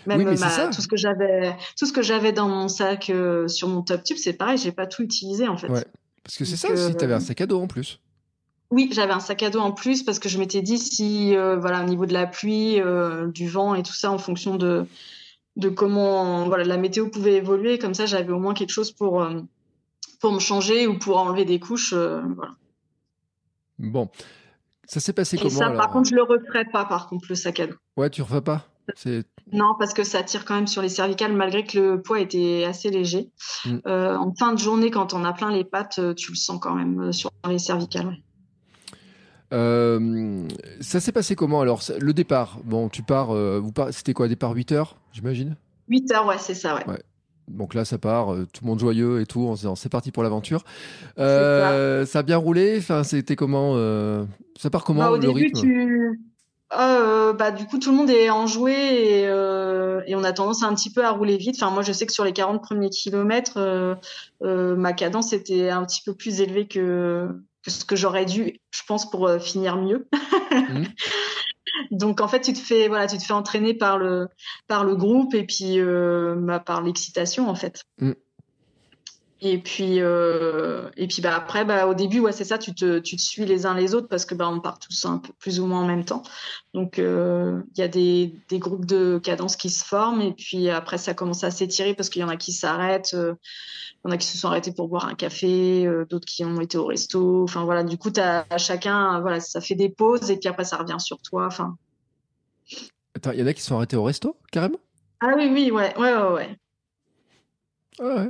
[0.06, 3.82] Même tout ce que j'avais tout ce que j'avais dans mon sac euh, sur mon
[3.82, 5.68] top tube c'est pareil j'ai pas tout utilisé en fait.
[5.68, 5.84] Ouais.
[6.22, 8.00] parce que c'est ça aussi tu avais un sac à dos en plus
[8.74, 11.56] oui, j'avais un sac à dos en plus parce que je m'étais dit si, euh,
[11.56, 14.84] voilà, au niveau de la pluie, euh, du vent et tout ça, en fonction de,
[15.54, 19.22] de comment voilà, la météo pouvait évoluer, comme ça, j'avais au moins quelque chose pour,
[19.22, 19.40] euh,
[20.20, 21.94] pour me changer ou pour enlever des couches.
[21.94, 22.50] voilà.
[23.78, 24.10] Bon,
[24.86, 27.60] ça s'est passé comment ça, Par contre, je le referai pas, par contre, le sac
[27.60, 27.76] à dos.
[27.96, 28.66] Ouais, tu refais pas?
[29.52, 32.64] Non, parce que ça tire quand même sur les cervicales, malgré que le poids était
[32.64, 33.30] assez léger.
[33.66, 33.78] Mm.
[33.86, 37.12] en fin de journée, quand on a plein les pattes, tu le sens quand même
[37.12, 38.18] sur les cervicales.
[39.52, 40.48] Euh,
[40.80, 44.52] ça s'est passé comment alors Le départ, bon, tu pars, euh, vous c'était quoi, départ
[44.52, 45.56] 8 heures, j'imagine?
[45.88, 46.84] 8 heures, ouais, c'est ça, ouais.
[47.48, 49.90] Donc là, ça part, euh, tout le monde joyeux et tout, en se disant c'est
[49.90, 50.64] parti pour l'aventure.
[51.16, 52.04] Ça.
[52.14, 52.76] a bien roulé?
[52.78, 53.74] Enfin, c'était comment
[54.58, 55.60] Ça part comment bah, Au le début, rythme?
[55.60, 56.20] tu...
[56.70, 60.90] bah, du coup, tout le monde est enjoué et, et on a tendance un petit
[60.90, 61.56] peu à rouler vite.
[61.60, 63.98] Enfin, moi, je sais que sur les 40 premiers kilomètres,
[64.40, 67.28] ma cadence était un petit peu plus élevée que
[67.66, 70.08] ce que j'aurais dû, je pense, pour finir mieux.
[70.52, 70.84] Mmh.
[71.90, 74.28] Donc en fait, tu te fais voilà, tu te fais entraîner par le
[74.66, 77.84] par le groupe et puis euh, bah, par l'excitation en fait.
[77.98, 78.12] Mm.
[79.40, 82.98] Et puis euh, et puis bah après bah au début ouais c'est ça, tu te
[83.00, 85.32] tu te suis les uns les autres parce que bah on part tous un peu
[85.38, 86.22] plus ou moins en même temps.
[86.72, 90.70] Donc euh, il y a des des groupes de cadence qui se forment et puis
[90.70, 93.12] après ça commence à s'étirer parce qu'il y en a qui s'arrêtent.
[93.12, 96.60] Il y en a qui se sont arrêtés pour boire un café, d'autres qui ont
[96.60, 97.42] été au resto.
[97.42, 100.76] Enfin voilà, du coup, as, chacun, voilà, ça fait des pauses et puis après ça
[100.76, 101.46] revient sur toi.
[101.46, 101.76] Enfin,
[103.16, 104.80] Attends, il y en a qui sont arrêtés au resto, carrément?
[105.20, 106.32] Ah oui, oui, ouais, ouais, ouais.
[106.32, 106.58] ouais.
[108.00, 108.28] Ah ouais.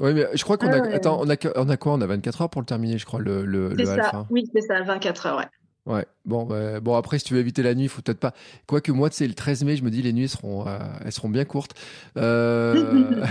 [0.00, 0.82] Oui, mais je crois qu'on a.
[0.94, 1.92] Attends, on a, on a quoi?
[1.92, 4.26] On a 24 heures pour le terminer, je crois, le, le, le ça.
[4.30, 5.44] Oui, c'est ça, 24 heures, ouais.
[5.86, 8.32] Ouais, bon, bah, bon après, si tu veux éviter la nuit, il faut peut-être pas.
[8.66, 11.28] Quoique moi, sais, le 13 mai, je me dis, les nuits seront, euh, elles seront
[11.28, 11.74] bien courtes.
[12.16, 13.24] Euh...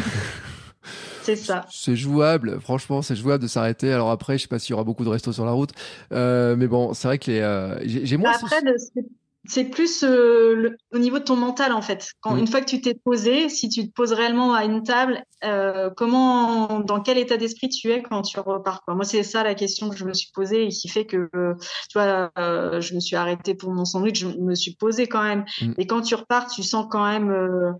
[1.23, 1.65] c'est ça.
[1.71, 3.91] C'est jouable, franchement, c'est jouable de s'arrêter.
[3.91, 5.71] Alors après, je sais pas s'il y aura beaucoup de restos sur la route.
[6.11, 8.05] Euh, mais bon, c'est vrai que les.
[8.05, 8.31] J'ai moins.
[8.31, 8.61] Après,
[9.45, 12.11] c'est plus euh, au niveau de ton mental en fait.
[12.21, 12.39] Quand, mm.
[12.39, 15.89] Une fois que tu t'es posé, si tu te poses réellement à une table, euh,
[15.95, 18.95] comment, dans quel état d'esprit tu es quand tu repars quoi?
[18.95, 21.29] Moi, c'est ça la question que je me suis posée et qui fait que,
[21.89, 25.23] tu vois, euh, je me suis arrêtée pour mon sandwich, je me suis posée quand
[25.23, 25.43] même.
[25.61, 25.73] Mm.
[25.77, 27.75] Et quand tu repars, tu sens quand même,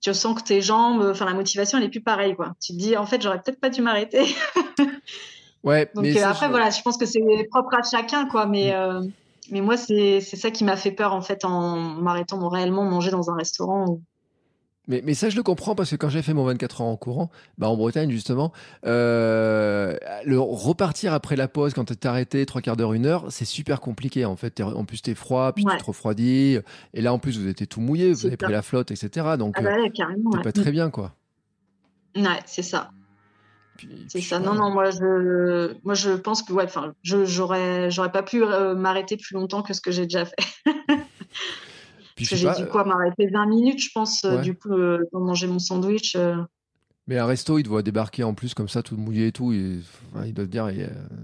[0.00, 2.54] tu sens que tes jambes, enfin la motivation, elle est plus pareille quoi.
[2.64, 4.22] Tu te dis, en fait, j'aurais peut-être pas dû m'arrêter.
[5.64, 5.90] ouais.
[5.96, 8.72] Donc mais après, voilà, je pense que c'est propre à chacun quoi, mais.
[8.72, 9.10] Mm.
[9.50, 13.30] Mais moi, c'est ça qui m'a fait peur en fait en m'arrêtant réellement manger dans
[13.30, 14.00] un restaurant.
[14.88, 16.96] Mais, mais, ça, je le comprends parce que quand j'ai fait mon 24 heures en
[16.96, 18.52] courant, bah en Bretagne justement,
[18.84, 23.26] euh, le repartir après la pause quand tu es arrêté trois quarts d'heure, une heure,
[23.30, 24.60] c'est super compliqué en fait.
[24.60, 26.58] En plus, tu es froid, puis tu te refroidis.
[26.94, 29.36] Et là, en plus, vous étiez tout mouillé, vous avez pris la flotte, etc.
[29.38, 31.14] Donc, ah bah euh, pas très bien quoi.
[32.16, 32.90] Ouais, c'est ça.
[34.08, 34.38] C'est ça.
[34.38, 38.42] Non, non, moi je, moi je pense que ouais, enfin, je j'aurais, j'aurais pas pu
[38.42, 40.36] euh, m'arrêter plus longtemps que ce que j'ai déjà fait.
[42.16, 45.20] Parce que j'ai dû quoi m'arrêter 20 minutes, je pense, euh, du coup, euh, pour
[45.22, 46.16] manger mon sandwich.
[47.08, 49.52] Mais un resto, il doit débarquer en plus comme ça, tout mouillé et tout.
[49.52, 49.80] Et,
[50.24, 50.70] il doit se dire,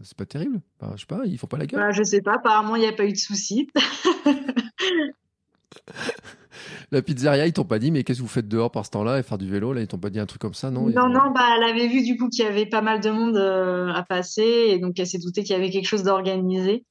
[0.02, 0.60] c'est pas terrible.
[0.96, 1.80] je sais pas, ils font pas la gueule.
[1.80, 3.70] Bah, je sais pas, apparemment, il n'y a pas eu de soucis.
[6.92, 9.18] la pizzeria, ils t'ont pas dit, mais qu'est-ce que vous faites dehors par ce temps-là
[9.18, 9.72] et faire du vélo?
[9.72, 10.88] Là, ils t'ont pas dit un truc comme ça, non?
[10.88, 13.36] Non, non, bah, elle avait vu du coup qu'il y avait pas mal de monde
[13.36, 16.84] euh, à passer et donc elle s'est doutée qu'il y avait quelque chose d'organisé.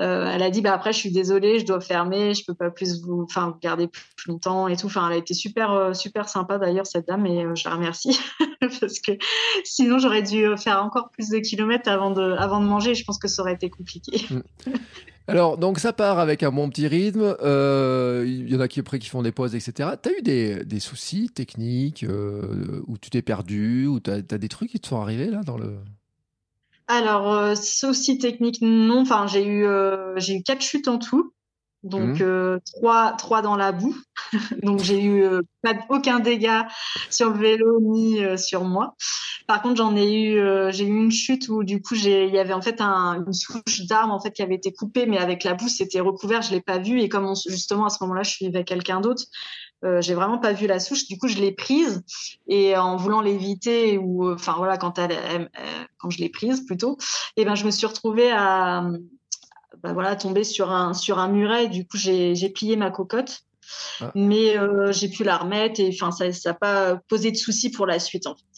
[0.00, 2.70] Euh, elle a dit, bah après, je suis désolée, je dois fermer, je peux pas
[2.70, 4.86] plus vous, enfin, garder plus longtemps et tout.
[4.86, 8.18] Enfin, elle a été super, euh, super sympa d'ailleurs cette dame et je la remercie
[8.60, 9.12] parce que
[9.64, 12.94] sinon j'aurais dû faire encore plus de kilomètres avant de, avant de manger.
[12.94, 14.26] Je pense que ça aurait été compliqué.
[15.28, 17.36] Alors, donc ça part avec un bon petit rythme.
[17.42, 19.90] Euh, il y en a qui après qui font des pauses, etc.
[20.02, 24.48] Tu as eu des, soucis techniques euh, où tu t'es perdu, ou tu as, des
[24.48, 25.76] trucs qui te sont arrivés là dans le.
[26.86, 29.02] Alors, euh, soucis techniques, non.
[29.02, 29.66] Enfin, j'ai eu,
[30.16, 31.34] j'ai eu quatre chutes en tout.
[31.82, 32.58] Donc, mmh.
[32.74, 33.96] trois, trois dans la boue.
[34.62, 35.24] donc, j'ai eu
[35.62, 36.66] pas, aucun dégât
[37.10, 38.94] sur le vélo ni sur moi.
[39.48, 42.34] Par contre, j'en ai eu, euh, j'ai eu une chute où du coup, j'ai, il
[42.34, 45.16] y avait en fait un, une souche d'arbre en fait qui avait été coupée, mais
[45.16, 47.00] avec la boue, c'était recouvert, je l'ai pas vu.
[47.00, 49.24] Et comme justement à ce moment-là, je suis avec quelqu'un d'autre,
[49.86, 51.06] euh, j'ai vraiment pas vu la souche.
[51.06, 52.02] Du coup, je l'ai prise
[52.46, 55.48] et en voulant l'éviter ou, enfin voilà, quand elle,
[55.96, 56.98] quand je l'ai prise plutôt,
[57.38, 58.84] et eh ben je me suis retrouvée à,
[59.82, 61.68] bah, voilà, tomber sur un sur un muret.
[61.68, 63.40] Du coup, j'ai, plié ma cocotte.
[64.00, 64.12] Ah.
[64.14, 67.84] Mais euh, j'ai pu la remettre et enfin ça n'a pas posé de soucis pour
[67.84, 68.48] la suite en fait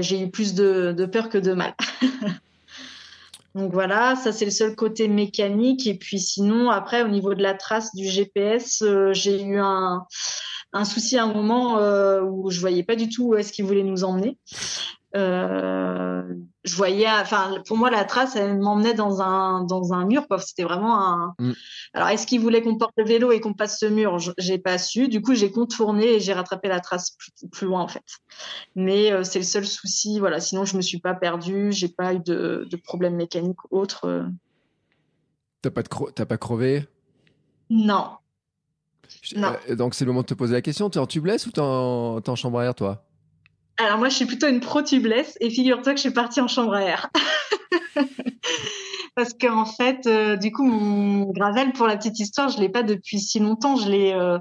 [0.00, 1.74] j'ai eu plus de, peur que de mal.
[3.54, 5.86] Donc voilà, ça c'est le seul côté mécanique.
[5.86, 10.06] Et puis sinon, après, au niveau de la trace du GPS, euh, j'ai eu un,
[10.84, 13.82] souci à un moment euh, où je voyais pas du tout où est-ce qu'il voulait
[13.82, 14.38] nous emmener.
[15.14, 16.22] Euh,
[16.64, 20.26] je voyais, enfin, pour moi, la trace, elle m'emmenait dans un, dans un mur.
[20.38, 21.34] C'était vraiment un.
[21.38, 21.52] Mm.
[21.92, 24.18] Alors, est-ce qu'il voulait qu'on porte le vélo et qu'on passe ce mur?
[24.38, 25.08] J'ai pas su.
[25.08, 27.16] Du coup, j'ai contourné et j'ai rattrapé la trace
[27.50, 28.04] plus, loin, en fait.
[28.74, 30.40] Mais euh, c'est le seul souci, voilà.
[30.40, 34.06] Sinon, je me suis pas perdue, j'ai pas eu de, de problème mécanique autre.
[34.06, 34.22] Euh.
[35.60, 36.86] T'as pas, de pas crevé?
[37.68, 38.12] Non.
[39.36, 39.52] non.
[39.70, 40.88] donc, c'est le moment de te poser la question.
[40.90, 43.04] Tu es en tubeless ou tu es en chambre air, toi?
[43.82, 46.74] Alors moi, je suis plutôt une pro-tubeless et figure-toi que je suis partie en chambre
[46.74, 47.10] à air.
[49.14, 52.82] Parce qu'en fait, euh, du coup, mon gravel, pour la petite histoire, je l'ai pas
[52.82, 53.76] depuis si longtemps.
[53.76, 54.38] Je l'ai, euh,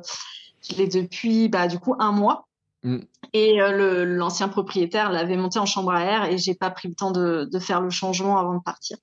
[0.69, 2.47] je l'ai depuis, bah, du coup, un mois.
[2.84, 2.99] Mm.
[3.34, 7.12] Et l'ancien propriétaire l'avait monté en chambre à air et j'ai pas pris le temps
[7.12, 8.97] de, de, faire le changement avant de partir.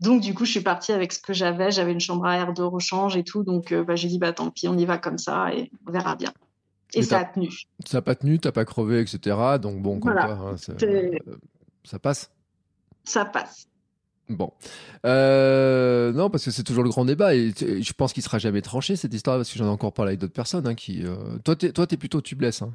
[0.00, 1.70] Donc du coup, je suis partie avec ce que j'avais.
[1.70, 3.42] J'avais une chambre à air de rechange et tout.
[3.42, 6.14] Donc bah, j'ai dit bah tant pis, on y va comme ça et on verra
[6.14, 6.32] bien.
[6.96, 7.48] Et ça a tenu.
[7.84, 9.36] Ça n'a pas tenu, t'as pas crevé, etc.
[9.60, 10.56] Donc bon, comme hein,
[11.84, 12.30] ça passe.
[13.04, 13.68] Ça passe.
[14.28, 14.52] Bon.
[15.04, 18.62] Euh, non, parce que c'est toujours le grand débat et, je pense qu'il sera jamais
[18.62, 20.66] tranché cette histoire parce que j'en ai encore parlé avec d'autres personnes.
[20.66, 21.38] Hein, qui, euh...
[21.44, 22.62] Toi, t'es, plutôt tubeless.
[22.62, 22.74] Hein.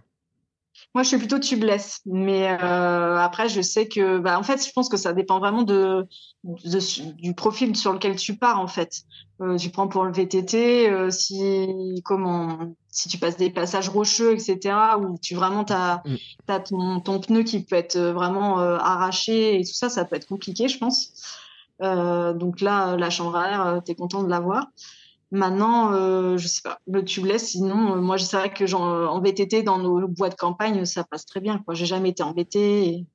[0.93, 4.71] Moi, je suis plutôt tubeless, mais euh, après, je sais que, bah, en fait, je
[4.73, 6.05] pense que ça dépend vraiment de,
[6.43, 9.03] du profil sur lequel tu pars, en fait.
[9.41, 14.75] Euh, tu prends pour le VTT, si comment, si tu passes des passages rocheux, etc.,
[14.99, 16.17] où tu vraiment t'as, mm.
[16.49, 20.27] as ton, ton, pneu qui peut être vraiment arraché et tout ça, ça peut être
[20.27, 21.13] compliqué, je pense.
[21.81, 24.67] Euh, donc là, la chambre à air, euh, tu es content de l'avoir.
[25.31, 29.77] Maintenant, euh, je sais pas, le tubeless, sinon, moi, je sais que en, VTT, dans
[29.77, 31.63] nos bois de campagne, ça passe très bien.
[31.71, 33.05] J'ai jamais été embêté.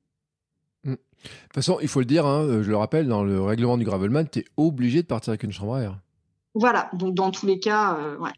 [0.83, 0.91] Mm.
[0.91, 3.85] De toute façon, il faut le dire, hein, je le rappelle, dans le règlement du
[3.85, 5.99] Gravelman, tu es obligé de partir avec une chambre à air.
[6.55, 8.31] Voilà, donc dans tous les cas, ouais.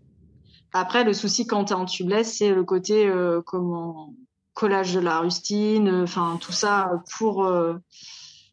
[0.73, 3.09] Après, le souci quand tu es en tubeless, c'est le côté
[3.45, 4.13] comment
[4.53, 7.49] collage de la rustine, enfin tout ça pour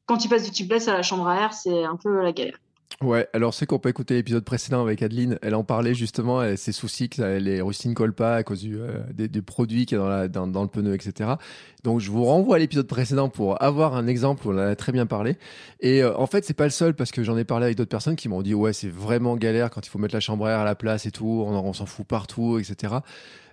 [0.07, 2.59] quand tu passes du tubeless à la chambre à air, c'est un peu la galère.
[3.03, 5.39] Ouais, alors c'est qu'on peut écouter l'épisode précédent avec Adeline.
[5.43, 8.81] Elle en parlait justement, elle, ses soucis que les rustines collent pas à cause du,
[8.81, 11.33] euh, des, produits qu'il y a dans, dans, le pneu, etc.
[11.85, 14.77] Donc je vous renvoie à l'épisode précédent pour avoir un exemple où on en a
[14.77, 15.37] très bien parlé.
[15.81, 17.91] Et euh, en fait, c'est pas le seul parce que j'en ai parlé avec d'autres
[17.91, 20.53] personnes qui m'ont dit ouais, c'est vraiment galère quand il faut mettre la chambre à
[20.53, 22.95] air à la place et tout, on, on s'en fout partout, etc.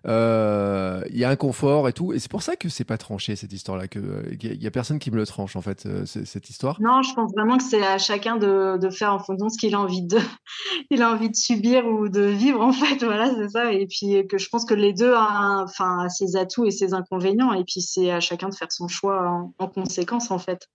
[0.05, 2.11] Euh, il y a un confort et tout.
[2.11, 4.03] Et c'est pour ça que c'est pas tranché cette histoire-là, qu'il
[4.41, 6.81] il y a personne qui me le tranche en fait euh, cette histoire.
[6.81, 9.57] Non, je pense vraiment que c'est à chacun de, de, faire en fonction de ce
[9.57, 10.19] qu'il a envie de,
[10.89, 13.03] il a envie de subir ou de vivre en fait.
[13.13, 13.73] Voilà, c'est ça.
[13.73, 17.53] Et puis que je pense que les deux, ont, enfin, ses atouts et ses inconvénients.
[17.53, 20.69] Et puis c'est à chacun de faire son choix en, conséquence en fait.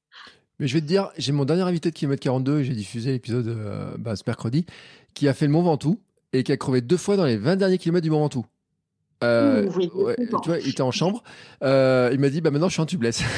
[0.58, 3.48] Mais je vais te dire, j'ai mon dernier invité de Kilomètre 42, j'ai diffusé l'épisode
[3.48, 4.66] euh, bah, ce mercredi,
[5.14, 6.00] qui a fait le Mont Ventoux
[6.32, 8.44] et qui a crevé deux fois dans les 20 derniers kilomètres du Mont Ventoux.
[9.24, 9.88] Euh, tu
[10.46, 11.22] vois, il était en chambre.
[11.62, 13.22] Euh, il m'a dit, bah maintenant je suis en tubeless.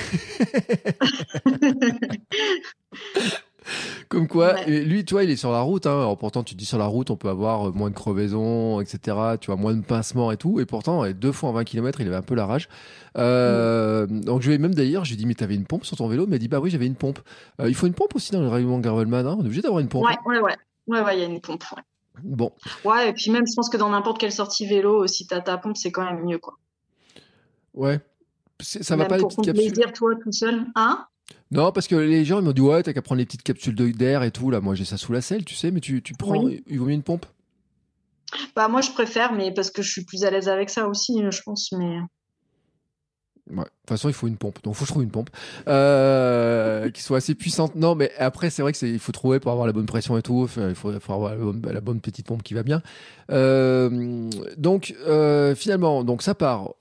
[4.09, 5.87] Comme quoi, lui, toi, il est sur la route.
[5.87, 5.93] Hein.
[5.93, 9.17] Alors, pourtant, tu dis sur la route, on peut avoir euh, moins de crevaisons, etc.
[9.41, 10.59] Tu vois, moins de pincements et tout.
[10.59, 12.69] Et pourtant, deux fois en 20 km, il avait un peu la rage.
[13.17, 14.23] Mm.
[14.23, 15.97] Donc, je lui ai même d'ailleurs, je lui ai dit, mais t'avais une pompe sur
[15.97, 16.25] ton vélo?
[16.25, 17.21] Il m'a dit, bah oui, j'avais une pompe.
[17.65, 19.25] il faut une pompe aussi dans le règlement Gravelman.
[19.25, 19.37] Hein.
[19.39, 20.05] On est obligé d'avoir une pompe.
[20.05, 20.57] Ouais, ouais, ouais.
[20.89, 21.63] Ouais, il y a une pompe.
[22.25, 22.53] Bon.
[22.85, 25.59] Ouais, et puis même, je pense que dans n'importe quelle sortie vélo, si t'as ta
[25.59, 26.59] pompe, c'est quand même mieux, quoi.
[27.75, 28.01] Ouais.
[28.61, 29.73] Ça va pas les petites capsules.
[29.73, 30.67] plaisir, toi, tout seul.
[30.75, 31.07] Hein?
[31.51, 33.75] Non, parce que les gens, ils m'ont dit, ouais, t'as qu'à prendre les petites capsules
[33.75, 34.51] d'air et tout.
[34.51, 36.87] Là, moi, j'ai ça sous la selle, tu sais, mais tu, tu prends, il vaut
[36.87, 37.27] mieux une pompe?
[38.55, 41.21] Bah, moi, je préfère, mais parce que je suis plus à l'aise avec ça aussi,
[41.31, 41.99] je pense, mais.
[43.51, 44.63] De toute façon, il faut une pompe.
[44.63, 45.31] Donc, il faut que je trouve une pompe
[45.69, 47.75] euh, qui soit assez puissante.
[47.75, 50.23] Non, mais après, c'est vrai que il faut trouver pour avoir la bonne pression et
[50.23, 50.49] tout.
[50.57, 52.83] il faut, avoir la bonne, petite pompe qui va bien.
[53.31, 56.75] Euh, donc, euh, finalement, donc ça part.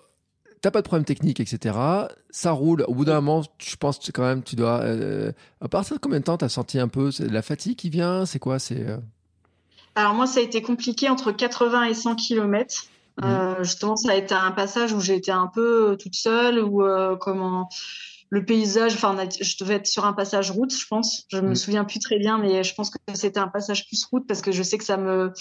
[0.62, 1.78] T'as pas de problème technique, etc.
[2.32, 2.84] Ça roule.
[2.88, 4.84] Au bout d'un moment, je pense que quand même, tu dois.
[5.62, 8.26] à partir de combien de temps t'as senti un peu la fatigue qui vient?
[8.26, 8.60] C'est quoi?
[8.60, 8.86] C'est
[9.96, 12.86] alors moi, ça a été compliqué entre 80 et 100 km.
[13.22, 13.26] Mmh.
[13.26, 16.60] Euh, justement, ça a été un passage où j'ai été un peu euh, toute seule,
[16.60, 17.70] où euh, comment
[18.32, 21.26] le paysage, enfin, je devais être sur un passage route, je pense.
[21.30, 21.56] Je me mmh.
[21.56, 24.52] souviens plus très bien, mais je pense que c'était un passage plus route parce que
[24.52, 25.34] je sais que ça me,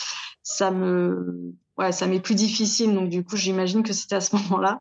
[0.43, 2.95] ça me, ouais, ça m'est plus difficile.
[2.95, 4.81] Donc du coup, j'imagine que c'était à ce moment-là.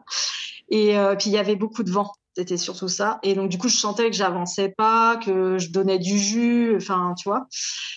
[0.70, 2.14] Et puis il y avait beaucoup de vent.
[2.38, 3.18] C'était surtout ça.
[3.24, 7.16] Et donc, du coup, je sentais que j'avançais pas, que je donnais du jus, enfin,
[7.18, 7.48] tu vois.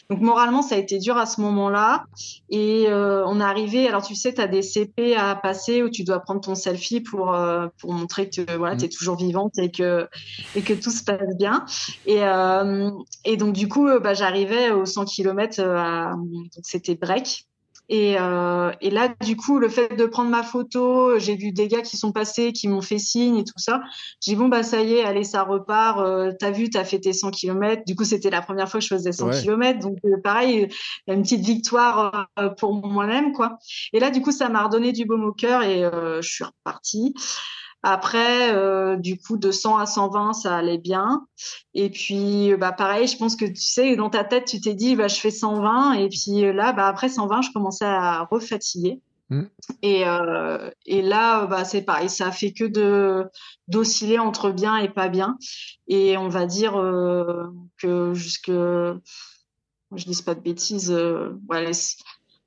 [0.09, 2.05] Donc, moralement, ça a été dur à ce moment-là.
[2.48, 5.90] Et euh, on est arrivé, alors tu sais, tu as des CP à passer où
[5.90, 9.59] tu dois prendre ton selfie pour, euh, pour montrer que voilà, tu es toujours vivante
[9.59, 10.09] et que,
[10.57, 11.66] et que tout se passe bien.
[12.07, 12.90] Et, euh,
[13.26, 16.14] et donc, du coup, bah, j'arrivais aux 100 km, à,
[16.62, 17.46] c'était break.
[17.92, 21.66] Et, euh, et, là, du coup, le fait de prendre ma photo, j'ai vu des
[21.66, 23.81] gars qui sont passés, qui m'ont fait signe et tout ça.
[24.24, 25.98] J'ai dit, bon, bah, ça y est, allez, ça repart.
[25.98, 27.83] Euh, t'as vu, t'as fait tes 100 km.
[27.85, 29.81] Du coup, c'était la première fois que je faisais 100 km.
[29.81, 30.68] Donc, euh, pareil,
[31.09, 33.59] une petite victoire euh, pour moi-même, quoi.
[33.92, 37.12] Et là, du coup, ça m'a redonné du baume au cœur et je suis repartie.
[37.82, 41.26] Après, euh, du coup, de 100 à 120, ça allait bien.
[41.74, 44.96] Et puis, bah, pareil, je pense que tu sais, dans ta tête, tu t'es dit,
[44.96, 45.94] bah, je fais 120.
[45.94, 49.00] Et puis là, bah, après 120, je commençais à refatiguer.
[49.30, 49.44] Mmh.
[49.82, 53.24] Et, euh, et là, bah, c'est pareil, ça fait que de
[53.68, 55.38] d'osciller entre bien et pas bien.
[55.86, 57.46] Et on va dire euh,
[57.78, 60.90] que jusque, je dis pas de bêtises,
[61.48, 61.72] ouais,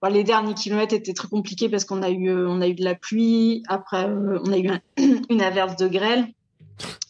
[0.09, 2.95] les derniers kilomètres étaient très compliqués parce qu'on a eu, on a eu de la
[2.95, 3.63] pluie.
[3.67, 4.69] Après, on a eu
[5.29, 6.27] une averse de grêle.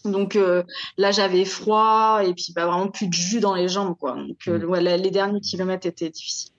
[0.06, 0.38] Donc
[0.98, 3.96] là, j'avais froid et puis bah, vraiment plus de jus dans les jambes.
[3.98, 4.16] Quoi.
[4.16, 4.76] Donc mm.
[4.76, 6.52] les derniers kilomètres étaient difficiles.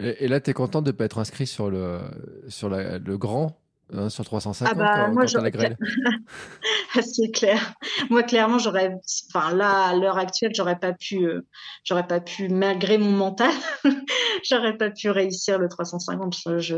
[0.00, 2.00] Et, là, tu es contente de ne pas être inscrit sur le,
[2.48, 3.59] sur le grand
[3.92, 5.76] Hein, sur 350 ah bah, moi, la grêle
[7.02, 7.74] C'est clair.
[8.08, 8.96] Moi, clairement, j'aurais,
[9.28, 11.46] enfin là, à l'heure actuelle, j'aurais pas pu, euh,
[11.84, 13.52] j'aurais pas pu, malgré mon mental,
[14.48, 16.58] j'aurais pas pu réussir le 350.
[16.58, 16.76] Je,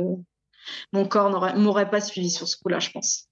[0.93, 3.29] mon corps m'aurait pas suivi sur ce coup-là, je pense.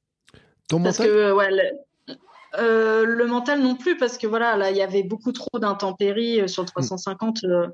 [0.68, 1.14] Ton parce mental?
[1.14, 2.16] que, ouais, le,
[2.58, 6.42] euh, le, mental non plus, parce que voilà, là, il y avait beaucoup trop d'intempéries
[6.42, 7.44] euh, sur le 350.
[7.44, 7.72] Mm.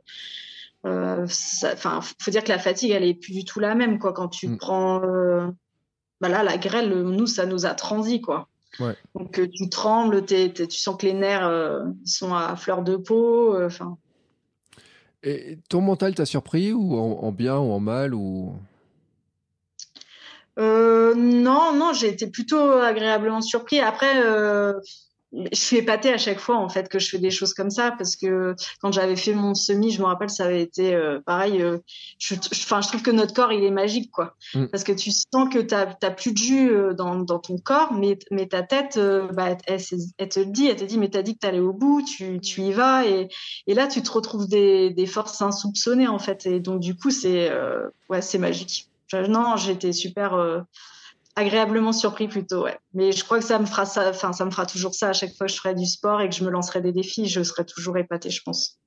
[0.84, 4.12] Enfin, faut dire que la fatigue, elle est plus du tout la même, quoi.
[4.12, 4.58] Quand tu mm.
[4.58, 5.00] prends
[6.20, 8.48] bah là, la grêle, nous, ça nous a transi, quoi.
[9.14, 13.54] Donc, euh, tu trembles, tu sens que les nerfs euh, sont à fleur de peau.
[13.54, 13.68] Euh.
[15.22, 18.54] Et ton mental t'a surpris ou en, bien ou en mal ou?
[20.58, 23.80] Non, non, j'ai été plutôt agréablement surpris.
[23.80, 24.22] Après,
[25.32, 27.92] je suis épatée à chaque fois en fait que je fais des choses comme ça
[27.92, 31.62] parce que quand j'avais fait mon semi, je me rappelle, ça avait été euh, pareil.
[31.62, 31.78] Euh,
[32.18, 34.66] je, enfin, je trouve que notre corps il est magique quoi, mm.
[34.66, 37.92] parce que tu sens que tu t'as plus de jus euh, dans, dans, ton corps,
[37.92, 38.98] mais mais ta tête,
[39.32, 39.80] bah, elle,
[40.18, 42.40] elle, te le dit, elle te dit mais t'as dit que t'allais au bout, tu,
[42.40, 43.28] tu y vas et,
[43.66, 47.10] et là tu te retrouves des, des forces insoupçonnées en fait et donc du coup
[47.10, 47.50] c'est
[48.08, 48.88] ouais c'est magique.
[49.12, 50.64] non, j'étais super
[51.36, 52.76] agréablement surpris plutôt, ouais.
[52.94, 55.12] Mais je crois que ça me fera ça, enfin, ça me fera toujours ça à
[55.12, 57.42] chaque fois que je ferai du sport et que je me lancerai des défis, je
[57.42, 58.80] serai toujours épatée, je pense.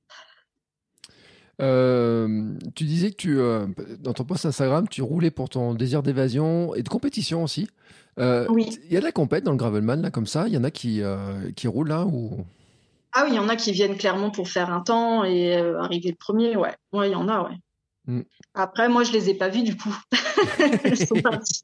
[1.62, 3.66] Euh, tu disais que tu, euh,
[3.98, 7.68] dans ton post Instagram, tu roulais pour ton désir d'évasion et de compétition aussi.
[8.18, 8.78] Euh, oui.
[8.86, 10.48] Il y a de la compète dans le gravelman là comme ça.
[10.48, 11.02] Il y en a qui
[11.56, 12.44] qui roulent là ou?
[13.12, 16.10] Ah oui, il y en a qui viennent clairement pour faire un temps et arriver
[16.10, 16.56] le premier.
[16.56, 17.56] Ouais, ouais, il y en a, ouais.
[18.10, 18.22] Mm.
[18.54, 19.94] Après, moi, je les ai pas vus du coup.
[20.84, 21.60] Ils sont partis.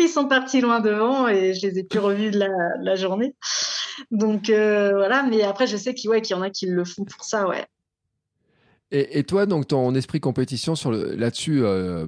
[0.00, 3.36] Ils sont partis loin devant et je les ai plus revus de la, journée.
[4.10, 7.04] Donc euh, voilà, mais après, je sais qu'il ouais, y en a qui le font
[7.04, 7.64] pour ça, ouais.
[8.90, 12.06] Et, toi, donc ton esprit compétition sur là-dessus, euh,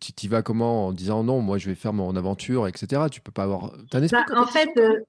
[0.00, 3.02] tu y vas comment en disant non, moi je vais faire mon aventure, etc.
[3.10, 3.74] Tu peux pas avoir.
[3.92, 5.00] As un esprit bah, en fait, euh,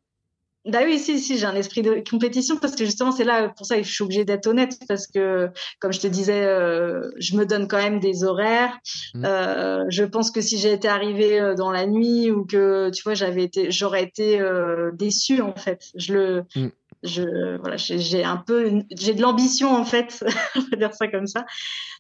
[0.66, 3.66] bah oui, si, si, j'ai un esprit de compétition parce que justement, c'est là, pour
[3.66, 5.50] ça, je suis obligée d'être honnête parce que,
[5.80, 8.78] comme je te disais, euh, je me donne quand même des horaires.
[9.14, 9.26] Mmh.
[9.26, 13.14] Euh, je pense que si j'étais arrivée euh, dans la nuit ou que, tu vois,
[13.14, 15.92] j'avais été, j'aurais été euh, déçue, en fait.
[15.96, 16.68] Je le, mmh.
[17.04, 20.24] je, voilà, j'ai un peu, j'ai de l'ambition, en fait,
[20.56, 21.46] on va dire ça comme ça,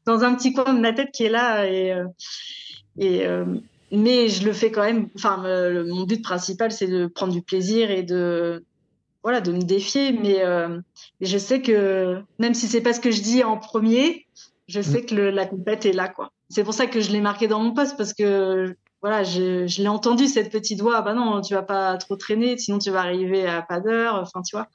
[0.05, 2.05] dans un petit coin de ma tête qui est là et, euh,
[2.97, 3.25] et,
[3.93, 5.09] mais je le fais quand même.
[5.15, 5.37] Enfin,
[5.85, 8.65] mon but principal, c'est de prendre du plaisir et de
[9.21, 10.11] voilà, de me défier.
[10.11, 10.79] Mais euh,
[11.21, 14.25] je sais que même si c'est pas ce que je dis en premier,
[14.67, 15.05] je sais mm.
[15.05, 16.31] que la compète est là, quoi.
[16.49, 19.81] C'est pour ça que je l'ai marqué dans mon poste parce que voilà, je, je
[19.81, 21.01] l'ai entendu cette petite voix.
[21.01, 24.15] bah non, tu vas pas trop traîner, sinon tu vas arriver à pas d'heure.
[24.15, 24.69] Enfin, tu vois.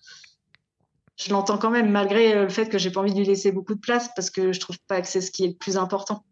[1.16, 3.74] Je l'entends quand même malgré le fait que j'ai pas envie de lui laisser beaucoup
[3.74, 6.22] de place parce que je trouve pas que c'est ce qui est le plus important.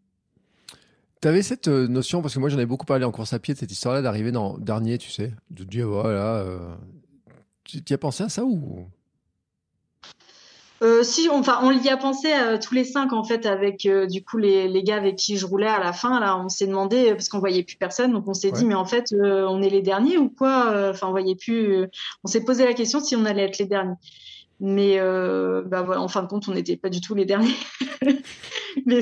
[1.22, 3.38] Tu avais cette euh, notion, parce que moi j'en ai beaucoup parlé en course à
[3.38, 6.36] pied, de cette histoire-là d'arriver dans dernier, tu sais, de dire voilà.
[6.36, 6.74] Euh,
[7.64, 8.86] tu, as pensé à ça ou?
[10.82, 12.28] Euh, si, on, enfin, on y a pensé
[12.62, 15.66] tous les cinq en fait avec du coup les, les, gars avec qui je roulais
[15.66, 16.20] à la fin.
[16.20, 18.84] Là, on s'est demandé parce qu'on voyait plus personne, donc on s'est dit mais en
[18.84, 20.90] fait on est les derniers ou quoi?
[20.90, 21.86] Enfin, on voyait plus.
[22.24, 23.96] on s'est posé la question si on allait être les derniers.
[24.60, 27.56] Mais bah voilà, en fin de compte, on n'était pas du tout les derniers.
[28.86, 29.00] Mais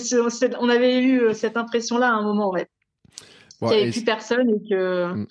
[0.60, 2.68] on avait eu euh, cette impression-là à un moment, ouais.
[3.58, 5.12] Qu'il n'y avait plus personne et que.
[5.12, 5.26] Mm.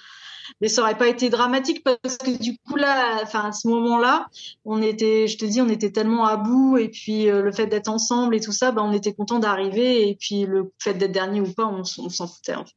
[0.62, 4.28] Mais ça aurait pas été dramatique parce que du coup là, enfin à ce moment-là,
[4.66, 7.68] on était, je te dis, on était tellement à bout et puis euh, le fait
[7.68, 11.14] d'être ensemble et tout ça, bah, on était content d'arriver et puis le fait d'être
[11.14, 12.74] dernier ou pas, on, s'en foutait en fait.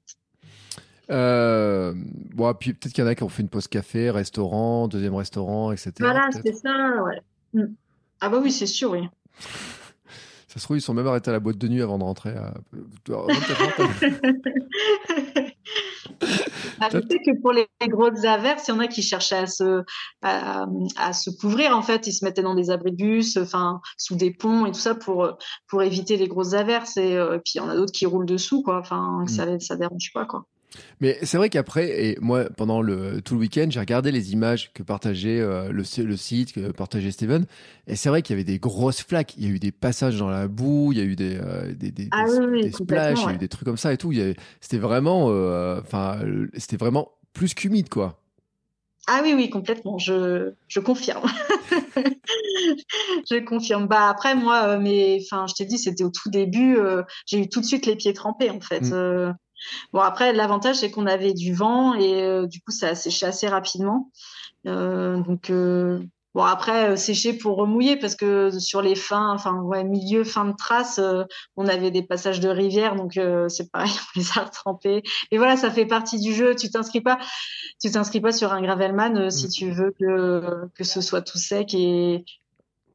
[1.11, 1.93] Euh,
[2.35, 5.14] bon, puis peut-être qu'il y en a qui ont fait une pause café, restaurant, deuxième
[5.14, 5.93] restaurant, etc.
[5.99, 7.21] Voilà, c'est ça, ouais.
[7.53, 7.75] Mm.
[8.21, 9.09] Ah bah oui, c'est sûr, oui.
[10.57, 12.30] Ça se trouve, ils sont même arrêtés à la boîte de nuit avant de rentrer.
[12.30, 12.54] À...
[16.90, 19.82] Je sais que pour les grosses averses, il y en a qui cherchaient à se,
[20.22, 21.76] à, se couvrir.
[21.76, 24.72] En fait, ils se mettaient dans des abris de bus, enfin, sous des ponts et
[24.72, 25.36] tout ça pour,
[25.68, 26.96] pour éviter les grosses averses.
[26.96, 28.78] Et, euh, puis, il y en a d'autres qui roulent dessous, quoi.
[28.78, 29.28] Enfin, mm.
[29.28, 30.46] ça, ça dérange pas, quoi.
[31.01, 34.73] Mais c'est vrai qu'après, et moi, pendant le, tout le week-end, j'ai regardé les images
[34.73, 37.47] que partageait euh, le, le, site, que partageait Steven.
[37.87, 39.35] Et c'est vrai qu'il y avait des grosses flaques.
[39.37, 41.73] Il y a eu des passages dans la boue, il y a eu des, euh,
[41.75, 44.12] des, des, ah des, il y a eu des trucs comme ça et tout.
[44.61, 45.81] C'était vraiment, euh,
[46.57, 48.21] c'était vraiment plus qu'humide, quoi.
[49.09, 49.99] Ah oui, oui, complètement.
[49.99, 51.27] Je, je confirme.
[53.31, 53.87] je confirme.
[53.87, 56.77] Bah après moi, mais enfin, je t'ai dit, c'était au tout début.
[57.25, 58.81] j'ai eu tout de suite les pieds trempés en fait.
[58.81, 59.37] Mm.
[59.92, 63.48] Bon après, l'avantage c'est qu'on avait du vent et du coup ça a séché assez
[63.48, 64.11] rapidement.
[64.64, 65.50] donc
[66.36, 70.44] Bon, après, euh, sécher pour remouiller, parce que sur les fins, enfin, ouais, milieu, fin
[70.44, 71.24] de trace, euh,
[71.57, 75.02] on avait des passages de rivière, donc euh, c'est pareil, on les a retrempés.
[75.30, 76.54] Et voilà, ça fait partie du jeu.
[76.54, 77.18] Tu t'inscris pas,
[77.80, 79.48] tu t'inscris pas sur un gravelman si mm.
[79.48, 81.72] tu veux que, que ce soit tout sec.
[81.72, 82.22] Et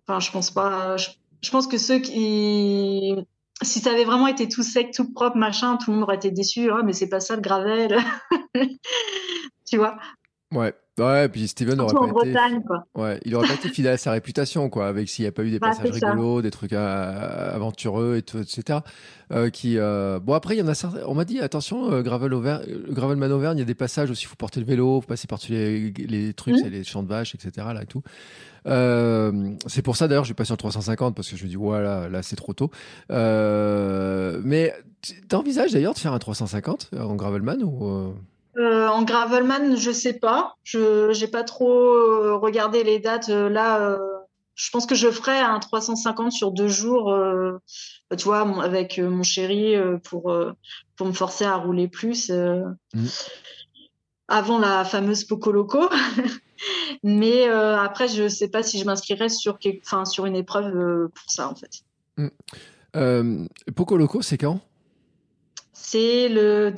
[0.07, 0.97] enfin, je pense pas.
[0.97, 3.15] Je, pense que ceux qui,
[3.61, 6.31] si ça avait vraiment été tout sec, tout propre, machin, tout le monde aurait été
[6.31, 6.71] déçu.
[6.71, 7.97] Oh, mais c'est pas ça le gravel.
[9.69, 9.97] tu vois?
[10.51, 10.73] Ouais.
[11.01, 12.57] Ouais, puis Steven aurait pas été...
[12.95, 15.43] Ouais, il aurait pas été fidèle à sa réputation, quoi, avec s'il n'y a pas
[15.43, 18.79] eu des passages rigolos, des trucs euh, aventureux, et tout, etc.
[19.31, 21.01] Euh, qui, euh, Bon, après, il y en a certains.
[21.07, 22.31] On m'a dit, attention, Gravel
[22.89, 25.27] Gravelman Auvergne, il y a des passages où il faut porter le vélo, faut passer
[25.27, 26.67] par-dessus les, les trucs, mmh.
[26.67, 27.67] les champs de vaches, etc.
[27.73, 28.03] Là, et tout.
[29.67, 31.55] c'est pour ça d'ailleurs, je suis pas sur le 350 parce que je me dis,
[31.55, 32.69] voilà, là, c'est trop tôt.
[33.09, 38.13] mais tu envisages d'ailleurs de faire un 350 en Gravelman ou
[38.57, 40.55] euh, en gravelman, je sais pas.
[40.63, 43.97] Je j'ai pas trop euh, regardé les dates euh, là.
[44.55, 47.15] je pense que je ferai un 350 sur deux jours,
[48.17, 50.33] tu vois, avec mon chéri pour
[50.95, 53.05] pour me forcer à rouler plus mmh.
[54.27, 55.89] avant la fameuse Poco Loco.
[57.03, 61.49] Mais après, je sais pas si je m'inscrirai sur enfin sur une épreuve pour ça
[61.49, 61.81] en fait.
[62.17, 63.47] Mmh.
[63.73, 64.59] Poco Loco, c'est quand?
[65.81, 66.73] C'est le,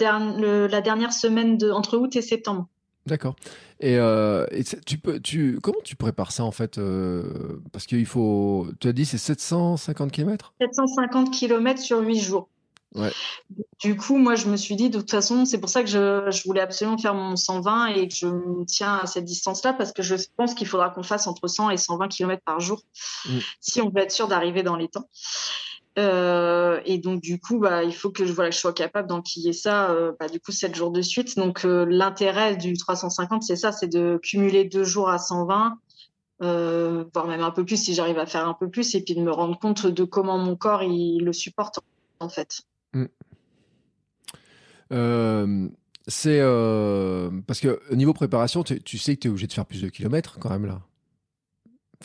[0.67, 2.67] la dernière semaine de, entre août et septembre.
[3.05, 3.35] D'accord.
[3.79, 4.45] Et, euh,
[4.85, 8.67] tu peux, tu, comment tu prépares ça en fait euh, Parce qu'il faut.
[8.79, 12.47] Tu as dit c'est 750 km 750 km sur 8 jours.
[12.95, 13.11] Ouais.
[13.79, 16.29] Du coup, moi, je me suis dit, de toute façon, c'est pour ça que je,
[16.29, 19.91] je, voulais absolument faire mon 120 et que je me tiens à cette distance-là parce
[19.91, 22.83] que je pense qu'il faudra qu'on fasse entre 100 et 120 km par jour
[23.25, 23.39] mm.
[23.61, 25.09] si on veut être sûr d'arriver dans les temps.
[25.99, 29.53] Euh, et donc du coup, bah, il faut que je, voilà, je sois capable d'enquiller
[29.53, 31.37] ça, euh, bah, du coup, 7 jours de suite.
[31.37, 35.77] Donc euh, l'intérêt du 350, c'est ça, c'est de cumuler deux jours à 120,
[36.39, 39.21] voire même un peu plus si j'arrive à faire un peu plus, et puis de
[39.21, 41.79] me rendre compte de comment mon corps il le supporte
[42.19, 42.61] en fait.
[42.93, 43.05] Mm.
[46.07, 46.41] c'est
[47.47, 49.89] parce que au niveau préparation, tu sais que tu es obligé de faire plus de
[49.89, 50.81] kilomètres quand même là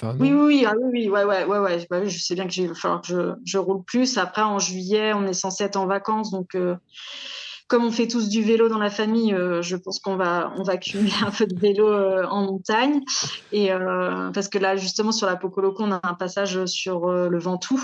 [0.02, 1.86] oui, oui, ah oui, oui, ouais, ouais, ouais, ouais.
[1.90, 4.18] Bah je sais bien que j'ai falloir que je, je, roule plus.
[4.18, 6.76] Après, en juillet, on est censé être en vacances, donc euh,
[7.66, 10.62] comme on fait tous du vélo dans la famille, euh, je pense qu'on va, on
[10.62, 13.00] va cumuler un peu de vélo euh, en montagne.
[13.52, 13.70] Et
[14.32, 17.82] parce que là, justement, sur la Pocoloco, on a un passage sur le Ventoux,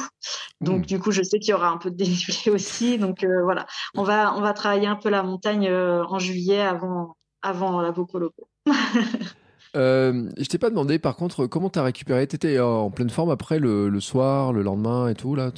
[0.60, 0.86] donc mmh.
[0.86, 2.98] du coup, je sais qu'il y aura un peu de dénivelé aussi.
[2.98, 7.80] Donc voilà, on va, on va travailler un peu la montagne en juillet avant, avant
[7.80, 8.48] la Pocoloco.
[9.76, 12.26] Euh, je t'ai pas demandé, par contre, comment tu as récupéré?
[12.26, 15.50] Tu étais en pleine forme après le, soir, le lendemain et tout là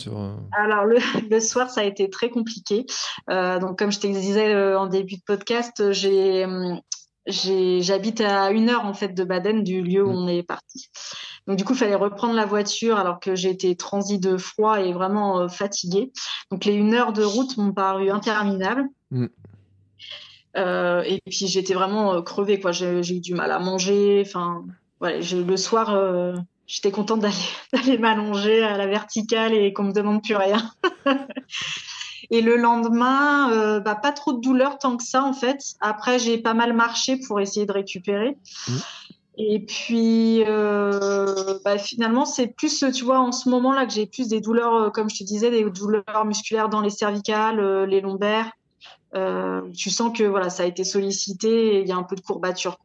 [0.52, 0.84] Alors
[1.30, 2.86] le, soir, ça a été très compliqué.
[3.30, 6.46] Euh, donc comme je te disais euh, en début de podcast, j'ai
[7.28, 10.16] j'habite à une heure en fait de Baden du lieu où mm.
[10.16, 10.90] on est parti.
[11.48, 14.92] Donc du coup, il fallait reprendre la voiture alors que j'étais transi de froid et
[14.92, 16.12] vraiment fatiguée.
[16.50, 18.86] Donc les une heure de route m'ont paru interminables.
[19.10, 19.26] Mm.
[20.56, 22.72] Euh, et puis j'étais vraiment euh, crevée, quoi.
[22.72, 24.22] J'ai eu du mal à manger.
[24.24, 24.64] Enfin,
[25.00, 26.34] voilà, le soir, euh,
[26.66, 27.20] j'étais contente
[27.72, 30.70] d'aller m'allonger à la verticale et qu'on me demande plus rien.
[32.30, 35.58] et le lendemain, bah, pas trop de douleur tant que ça en fait.
[35.80, 38.36] Après, j'ai pas mal marché pour essayer de récupérer.
[38.68, 38.72] Mmh.
[39.38, 44.40] Et puis, bah, finalement, c'est plus, tu vois, en ce moment-là que j'ai plus des
[44.40, 48.50] douleurs, comme je te disais, des douleurs musculaires dans les cervicales, les lombaires.
[49.14, 52.20] Euh, tu sens que voilà, ça a été sollicité il y a un peu de
[52.20, 52.78] courbature.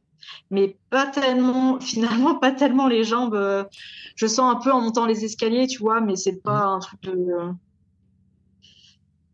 [0.49, 3.35] Mais pas tellement, finalement, pas tellement les jambes.
[3.35, 3.63] Euh,
[4.15, 7.01] je sens un peu en montant les escaliers, tu vois, mais c'est pas un truc
[7.03, 7.53] de.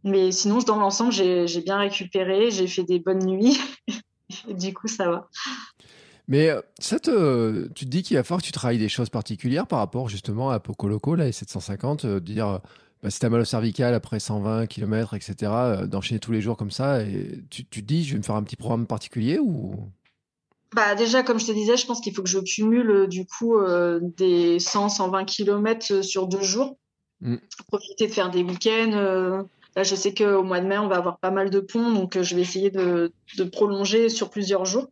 [0.03, 3.59] Mais sinon, dans l'ensemble, j'ai bien récupéré, j'ai fait des bonnes nuits.
[4.47, 5.27] du coup, ça va.
[6.29, 9.09] Mais euh, ça te, tu te dis qu'il va falloir que tu travailles des choses
[9.09, 12.61] particulières par rapport justement à Poco Loco, là, et 750, de dire
[13.03, 16.57] bah, si t'as mal au cervical après 120 km, etc., euh, d'enchaîner tous les jours
[16.57, 19.39] comme ça, et tu, tu te dis, je vais me faire un petit programme particulier
[19.39, 19.75] ou?
[20.75, 23.25] Bah déjà, comme je te disais, je pense qu'il faut que je cumule euh, du
[23.25, 26.77] coup euh, des 100, 120 km sur deux jours.
[27.21, 27.37] Mm.
[27.67, 29.45] Profiter de faire des week-ends.
[29.75, 32.21] là, je sais qu'au mois de mai, on va avoir pas mal de ponts, donc
[32.21, 34.87] je vais essayer de, de prolonger sur plusieurs jours.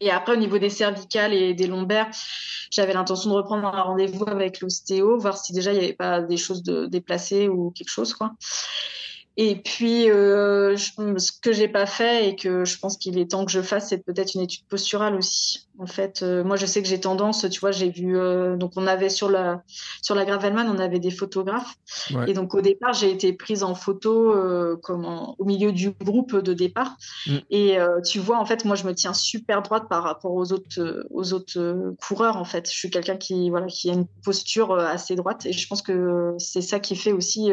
[0.00, 2.10] Et après, au niveau des cervicales et des lombaires,
[2.70, 6.20] j'avais l'intention de reprendre un rendez-vous avec l'ostéo, voir si déjà il n'y avait pas
[6.20, 8.32] des choses de déplacées ou quelque chose, quoi.
[9.36, 13.44] Et puis, euh, ce que j'ai pas fait et que je pense qu'il est temps
[13.44, 15.66] que je fasse, c'est peut-être une étude posturale aussi.
[15.80, 18.72] En fait, euh, moi, je sais que j'ai tendance, tu vois, j'ai vu, euh, donc
[18.76, 19.64] on avait sur la
[20.02, 21.74] sur la Gravelman, on avait des photographes,
[22.28, 25.04] et donc au départ, j'ai été prise en photo euh, comme
[25.36, 26.96] au milieu du groupe de départ.
[27.26, 27.36] Mm.
[27.50, 27.76] Et
[28.08, 31.32] tu vois, en fait, moi, je me tiens super droite par rapport aux autres aux
[31.32, 32.36] autres coureurs.
[32.36, 35.66] En fait, je suis quelqu'un qui voilà qui a une posture assez droite, et je
[35.66, 37.50] pense que c'est ça qui fait aussi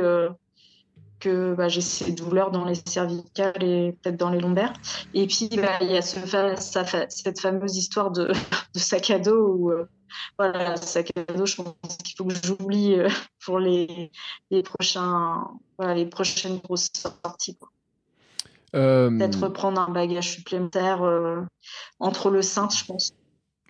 [1.21, 4.73] que bah, j'ai ces douleurs dans les cervicales et peut-être dans les lombaires.
[5.13, 6.19] Et puis, bah, il y a ce,
[7.09, 8.27] cette fameuse histoire de,
[8.75, 9.85] de sac à dos où, euh,
[10.37, 13.07] voilà, sac à dos, je pense qu'il faut que j'oublie euh,
[13.45, 14.11] pour les,
[14.49, 15.47] les, prochains,
[15.77, 17.57] voilà, les prochaines grosses sorties.
[18.75, 21.01] Euh, peut-être prendre un bagage supplémentaire
[21.99, 23.13] entre le cintre, je pense.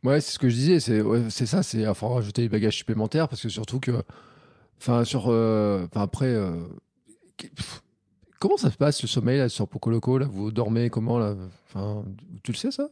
[0.04, 2.78] Ouais, c'est ce que je disais, c'est ouais, ça, c'est il faut rajouter des bagages
[2.78, 4.04] supplémentaires parce que surtout que,
[4.80, 5.32] enfin, sur,
[5.96, 6.36] après,
[8.40, 10.28] Comment ça se passe le sommeil là, sur Pocoloco là?
[10.30, 11.36] Vous dormez comment là?
[11.68, 12.04] Enfin,
[12.44, 12.88] Tu le sais ça?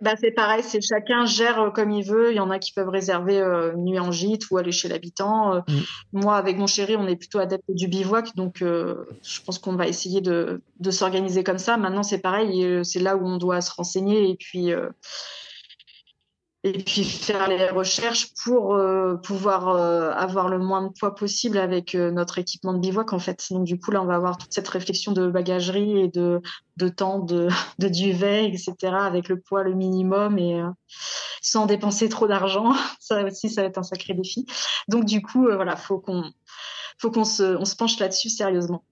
[0.00, 2.30] Bah, c'est pareil, c'est chacun gère euh, comme il veut.
[2.30, 4.88] Il y en a qui peuvent réserver euh, une nuit en gîte ou aller chez
[4.88, 5.54] l'habitant.
[5.54, 5.80] Euh, mm.
[6.12, 9.86] Moi, avec mon chéri, on est plutôt adepte du bivouac, donc je pense qu'on va
[9.86, 11.78] essayer de, de s'organiser comme ça.
[11.78, 14.72] Maintenant, c'est pareil, c'est là où on doit se renseigner et puis
[16.64, 21.58] et puis faire les recherches pour euh, pouvoir euh, avoir le moins de poids possible
[21.58, 23.46] avec euh, notre équipement de bivouac en fait.
[23.50, 26.40] Donc du coup là on va avoir toute cette réflexion de bagagerie et de,
[26.78, 27.48] de temps de,
[27.78, 30.62] de duvet etc avec le poids le minimum et
[31.42, 32.72] sans dépenser trop d'argent.
[32.98, 34.46] Ça aussi ça va être un sacré défi.
[34.88, 36.24] Donc du coup voilà faut qu'on
[36.98, 38.84] faut qu'on se, on se penche là-dessus sérieusement.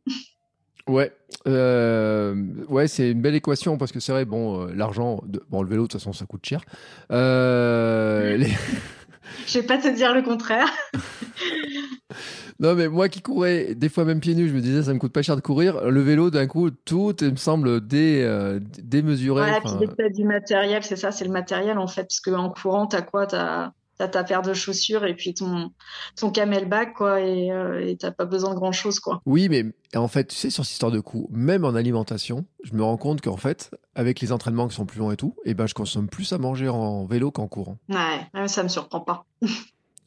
[0.88, 1.12] Ouais,
[1.46, 2.34] euh,
[2.68, 5.82] ouais, c'est une belle équation parce que c'est vrai, bon, euh, l'argent, bon, le vélo
[5.82, 6.62] de toute façon ça coûte cher.
[7.10, 8.48] Euh, les...
[9.46, 10.66] Je vais pas te dire le contraire.
[12.60, 14.98] non, mais moi qui courais des fois même pieds nus, je me disais ça me
[14.98, 15.88] coûte pas cher de courir.
[15.88, 19.42] Le vélo, d'un coup, tout me semble dé, euh, démesuré.
[19.42, 23.02] Ouais, puis du matériel, c'est ça, c'est le matériel en fait, parce qu'en courant, t'as
[23.02, 23.26] quoi?
[23.26, 23.72] T'as
[24.02, 25.70] t'as ta paire de chaussures et puis ton,
[26.16, 29.22] ton camelback, quoi, et euh, t'as pas besoin de grand chose, quoi.
[29.26, 32.74] Oui, mais en fait, tu sais, sur cette histoire de coût, même en alimentation, je
[32.74, 35.50] me rends compte qu'en fait, avec les entraînements qui sont plus longs et tout, et
[35.50, 37.78] eh ben, je consomme plus à manger en vélo qu'en courant.
[37.88, 39.24] Ouais, ça me surprend pas.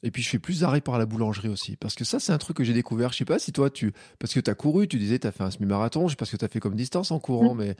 [0.03, 1.77] Et puis je fais plus arrêt par la boulangerie aussi.
[1.77, 3.11] Parce que ça, c'est un truc que j'ai découvert.
[3.11, 3.91] Je sais pas si toi, tu.
[4.19, 6.07] Parce que tu as couru, tu disais, tu as fait un semi-marathon.
[6.07, 7.57] Je sais pas ce que tu as fait comme distance en courant, mm.
[7.57, 7.75] mais.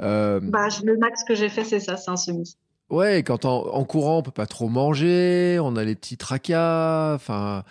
[0.00, 0.38] Euh...
[0.40, 2.56] Bah, le max que j'ai fait, c'est ça, c'est un semi.
[2.94, 7.12] Ouais, quand en, courant, on peut pas trop manger, on a les petits tracas.
[7.16, 7.64] Enfin,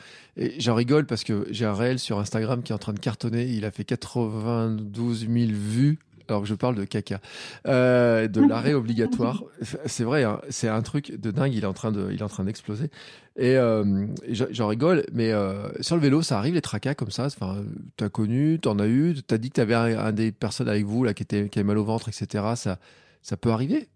[0.58, 3.46] j'en rigole parce que j'ai un réel sur Instagram qui est en train de cartonner.
[3.46, 6.00] Il a fait 92 000 vues.
[6.28, 7.22] Alors que je parle de caca,
[7.68, 9.46] euh, de l'arrêt obligatoire.
[9.86, 11.54] C'est vrai, hein, c'est un truc de dingue.
[11.54, 12.90] Il est en train de, il est en train d'exploser.
[13.38, 17.26] Et, euh, j'en rigole, mais euh, sur le vélo, ça arrive les tracas comme ça.
[17.26, 17.64] Enfin,
[17.96, 19.16] t'as connu, t'en as eu.
[19.26, 21.68] T'as dit que t'avais un, un des personnes avec vous là qui était, qui avait
[21.68, 22.44] mal au ventre, etc.
[22.56, 22.78] Ça,
[23.22, 23.88] ça peut arriver.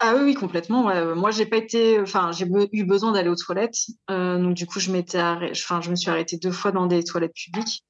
[0.00, 0.84] Ah oui, complètement.
[1.16, 3.78] Moi, j'ai pas été, enfin, j'ai eu besoin d'aller aux toilettes,
[4.10, 7.02] euh, donc du coup, je m'étais, enfin, je me suis arrêtée deux fois dans des
[7.02, 7.84] toilettes publiques.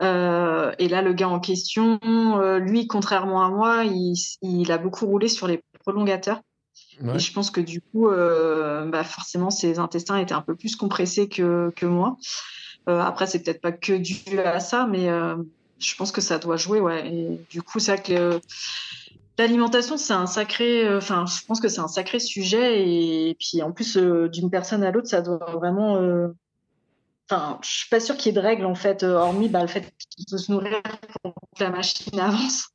[0.00, 5.06] Euh, et là, le gars en question, euh, lui, contrairement à moi, il, a beaucoup
[5.06, 6.40] roulé sur les prolongateurs.
[7.00, 11.28] Et je pense que du coup, bah, forcément, ses intestins étaient un peu plus compressés
[11.28, 12.16] que, que moi.
[12.86, 15.08] après, c'est peut-être pas que dû à ça, mais
[15.80, 17.12] je pense que ça doit jouer, ouais.
[17.12, 18.40] Et du coup, c'est vrai que
[19.36, 23.62] L'alimentation, c'est un sacré, euh, enfin, je pense que c'est un sacré sujet et, puis
[23.62, 25.96] en plus euh, d'une personne à l'autre, ça doit vraiment.
[25.96, 26.28] Euh,
[27.28, 29.66] enfin, je suis pas sûre qu'il y ait de règles en fait, hormis bah, le
[29.66, 30.80] fait qu'il faut se nourrir
[31.22, 32.68] pour que la machine avance.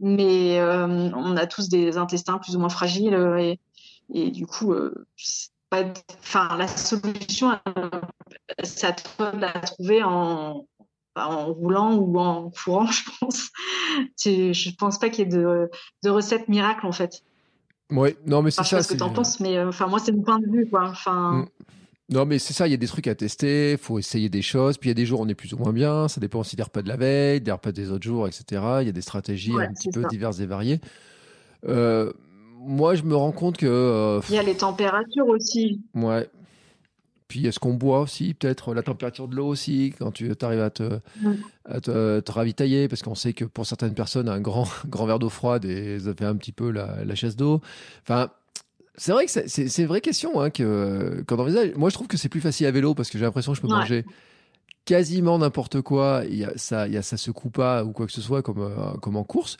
[0.00, 3.58] Mais on a tous des intestins plus ou moins fragiles
[4.12, 4.74] et, du coup,
[5.72, 7.58] la solution,
[8.62, 10.66] c'est à trouver en,
[11.16, 13.50] en roulant ou en courant, je pense.
[14.24, 15.70] je pense pas qu'il y ait de,
[16.02, 17.22] de recette miracle en fait.
[17.92, 18.78] Oui, non, mais c'est ça.
[18.78, 20.50] Je sais ce que tu en penses, mais euh, enfin, moi, c'est mon point de
[20.50, 20.66] vue.
[20.68, 20.88] Quoi.
[20.88, 21.32] Enfin...
[21.32, 21.46] Mm.
[22.14, 24.42] Non, mais c'est ça, il y a des trucs à tester, il faut essayer des
[24.42, 24.76] choses.
[24.76, 26.40] Puis il y a des jours où on est plus ou moins bien, ça dépend
[26.40, 28.44] aussi des repas de la veille, des repas des autres jours, etc.
[28.80, 30.80] Il y a des stratégies un petit peu diverses et variées.
[31.66, 32.12] Euh,
[32.58, 33.66] moi, je me rends compte que.
[33.66, 35.80] Euh, il y a les températures aussi.
[35.94, 36.28] Ouais,
[37.32, 40.68] puis est-ce qu'on boit aussi, peut-être la température de l'eau aussi, quand tu arrives à,
[40.68, 41.00] te,
[41.80, 45.64] te, ravitailler, parce qu'on sait que pour certaines personnes, un grand, grand verre d'eau froide,
[45.64, 47.62] et ça fait un petit peu la, chaise d'eau.
[48.02, 48.28] Enfin,
[48.96, 51.74] c'est vrai que c'est une vraie question hein, que, quand on envisage.
[51.74, 53.62] Moi, je trouve que c'est plus facile à vélo parce que j'ai l'impression que je
[53.62, 54.04] peux manger
[54.84, 56.24] quasiment n'importe quoi.
[56.28, 58.42] Il y a, ça, il y a, ça secoue pas ou quoi que ce soit
[58.42, 59.56] comme, euh, comme en course.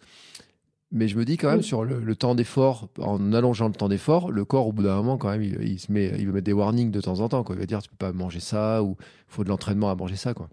[0.94, 4.30] Mais je me dis quand même sur le, temps d'effort, en allongeant le temps d'effort,
[4.30, 6.52] le corps au bout d'un moment quand même, il, se met, il veut mettre des
[6.52, 7.42] warnings de temps en temps.
[7.42, 7.56] Quoi.
[7.56, 10.16] Il va dire tu peux pas manger ça ou il faut de l'entraînement à manger
[10.16, 10.34] ça.
[10.34, 10.50] Quoi.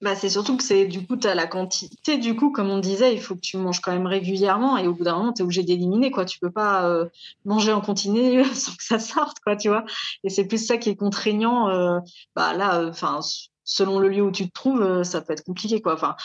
[0.00, 2.16] Bah, c'est surtout que c'est du coup, tu as la quantité.
[2.16, 4.94] Du coup, comme on disait, il faut que tu manges quand même régulièrement et au
[4.94, 6.10] bout d'un moment, tu es obligé d'éliminer.
[6.10, 6.24] quoi.
[6.24, 7.06] Tu peux pas euh,
[7.44, 9.84] manger en continu sans que ça sorte, quoi, tu vois.
[10.24, 11.68] Et c'est plus ça qui est contraignant.
[11.68, 11.98] Euh,
[12.34, 13.20] bah, là, enfin,
[13.64, 15.82] selon le lieu où tu te trouves, ça peut être compliqué.
[15.82, 15.92] quoi.
[15.92, 16.16] Enfin,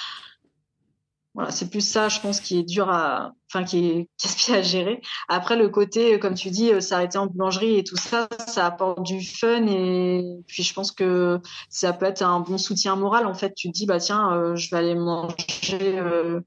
[1.35, 4.09] voilà, c'est plus ça, je pense, qui est dur à, enfin, qui est
[4.53, 5.01] à gérer.
[5.27, 9.03] Après, le côté, comme tu dis, euh, s'arrêter en boulangerie et tout ça, ça apporte
[9.03, 13.27] du fun et puis je pense que ça peut être un bon soutien moral.
[13.27, 16.39] En fait, tu te dis, bah tiens, euh, je vais aller manger euh,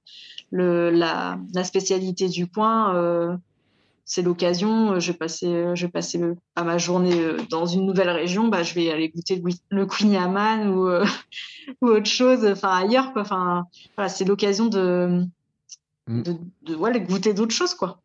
[0.51, 3.39] le, la, la spécialité du coin
[4.09, 7.15] c'est l'occasion, euh, je vais passer, euh, je vais passer euh, à ma journée
[7.51, 9.41] dans une nouvelle région, bah, je vais aller goûter
[9.71, 10.89] le Queen Yaman ou,
[11.83, 13.23] ou autre chose, enfin ailleurs, quoi.
[13.23, 15.25] Enfin, voilà, c'est l'occasion de,
[16.07, 16.23] mm.
[16.23, 16.33] de,
[16.67, 18.01] de goûter d'autres choses, quoi.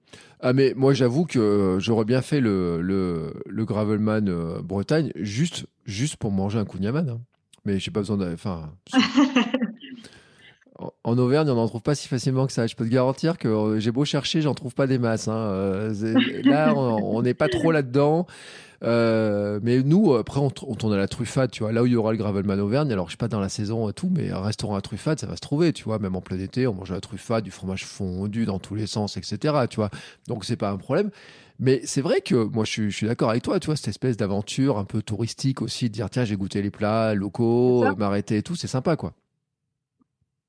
[0.46, 6.18] Ah mais moi j'avoue que j'aurais bien fait le, le, le Gravelman Bretagne juste, juste
[6.18, 7.10] pour manger un Yaman.
[7.12, 7.22] Hein.
[7.64, 8.34] Mais j'ai pas besoin de...
[8.34, 8.74] Enfin,
[11.04, 12.68] en Auvergne, on n'en trouve pas si facilement que ça.
[12.68, 15.28] Je peux te garantir que euh, j'ai beau chercher, j'en trouve pas des masses.
[15.28, 15.36] Hein.
[15.36, 15.94] Euh,
[16.44, 18.28] là, on n'est pas trop là-dedans.
[18.84, 21.72] Euh, mais nous, après, on, tourne à la truffade, tu vois.
[21.72, 23.90] Là où il y aura le Gravelman Auvergne, alors je suis pas dans la saison
[23.90, 26.00] et tout, mais un restaurant à truffade, ça va se trouver, tu vois.
[26.00, 28.88] Même en plein été, on mange à la truffade, du fromage fondu dans tous les
[28.88, 29.56] sens, etc.
[29.70, 29.90] Tu vois.
[30.28, 31.12] Donc c'est pas un problème.
[31.60, 34.78] Mais c'est vrai que moi, je suis, d'accord avec toi, tu vois, cette espèce d'aventure
[34.78, 38.56] un peu touristique aussi, de dire tiens, j'ai goûté les plats locaux, m'arrêter et tout,
[38.56, 39.14] c'est sympa, quoi.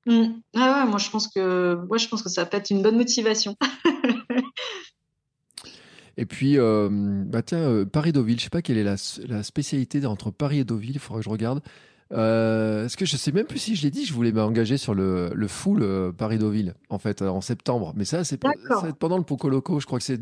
[0.05, 0.25] Mmh.
[0.55, 2.97] Ah ouais, moi je pense que moi je pense que ça peut être une bonne
[2.97, 3.55] motivation.
[6.17, 8.95] et puis, euh, bah tiens, euh, Paris-Deauville, je sais pas quelle est la,
[9.27, 11.61] la, spécialité entre Paris et Deauville, il faudra que je regarde.
[12.11, 14.93] Euh, Est-ce que je sais même plus si je l'ai dit, je voulais m'engager sur
[14.93, 17.93] le, le full euh, Paris-Deauville, en fait, en septembre.
[17.95, 18.39] Mais ça, c'est
[18.99, 20.21] pendant le Poco Loco, je crois que c'est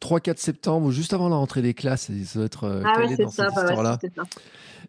[0.00, 2.10] 3-4 septembre, juste avant la rentrée des classes.
[2.24, 3.98] Ça doit être ah ouais, dans ça, cette bah histoire-là.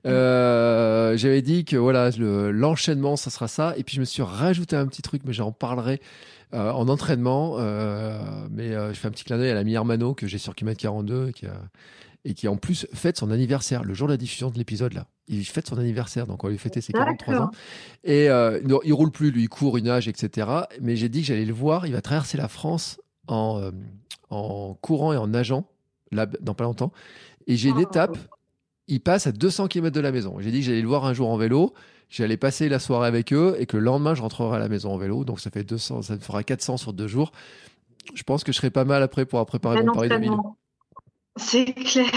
[0.06, 3.74] Euh, j'avais dit que voilà, l'enchaînement, ça sera ça.
[3.78, 6.01] Et puis je me suis rajouté un petit truc, mais j'en parlerai
[6.53, 7.56] euh, en entraînement.
[7.60, 8.20] Euh,
[8.51, 11.32] mais je fais un petit clin d'œil à l'ami Hermano que j'ai sur Kimet 42
[11.32, 11.45] qui
[12.28, 15.06] et qui en plus fête son anniversaire le jour de la diffusion de l'épisode là.
[15.28, 17.51] Il fête son anniversaire, donc on va lui fêter ses 43 ans.
[18.03, 20.47] Et il roule plus, lui, il court, une nage, etc.
[20.82, 21.88] Mais j'ai dit que j'allais le voir.
[21.88, 23.72] Il va traverser la France en,
[24.30, 25.65] en courant et en nageant
[26.11, 26.91] là dans pas longtemps.
[27.47, 27.82] Et j'ai une oh.
[27.82, 28.17] étape
[28.88, 30.38] il passe à 200 km de la maison.
[30.39, 31.73] J'ai dit que j'allais le voir un jour en vélo,
[32.09, 34.93] j'allais passer la soirée avec eux et que le lendemain, je rentrerai à la maison
[34.93, 35.23] en vélo.
[35.23, 37.32] Donc ça fait 200, ça me fera 400 sur deux jours.
[38.13, 40.32] Je pense que je serai pas mal après pour préparer mon Paris 2000.
[41.38, 42.09] C'est clair.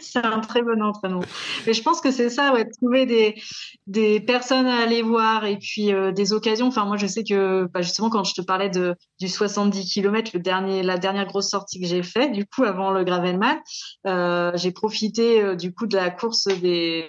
[0.00, 1.22] c'est un très bon entraînement.
[1.66, 3.40] Mais je pense que c'est ça, ouais, trouver des,
[3.86, 6.66] des personnes à aller voir et puis euh, des occasions.
[6.66, 10.32] Enfin, moi, je sais que bah, justement, quand je te parlais de, du 70 km,
[10.34, 13.58] le dernier, la dernière grosse sortie que j'ai faite, du coup, avant le Gravelman,
[14.06, 17.04] euh, j'ai profité euh, du coup de la course de,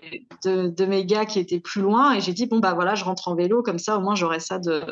[0.45, 3.29] de mes gars qui étaient plus loin et j'ai dit, bon, bah voilà, je rentre
[3.29, 4.83] en vélo, comme ça, au moins, j'aurai ça de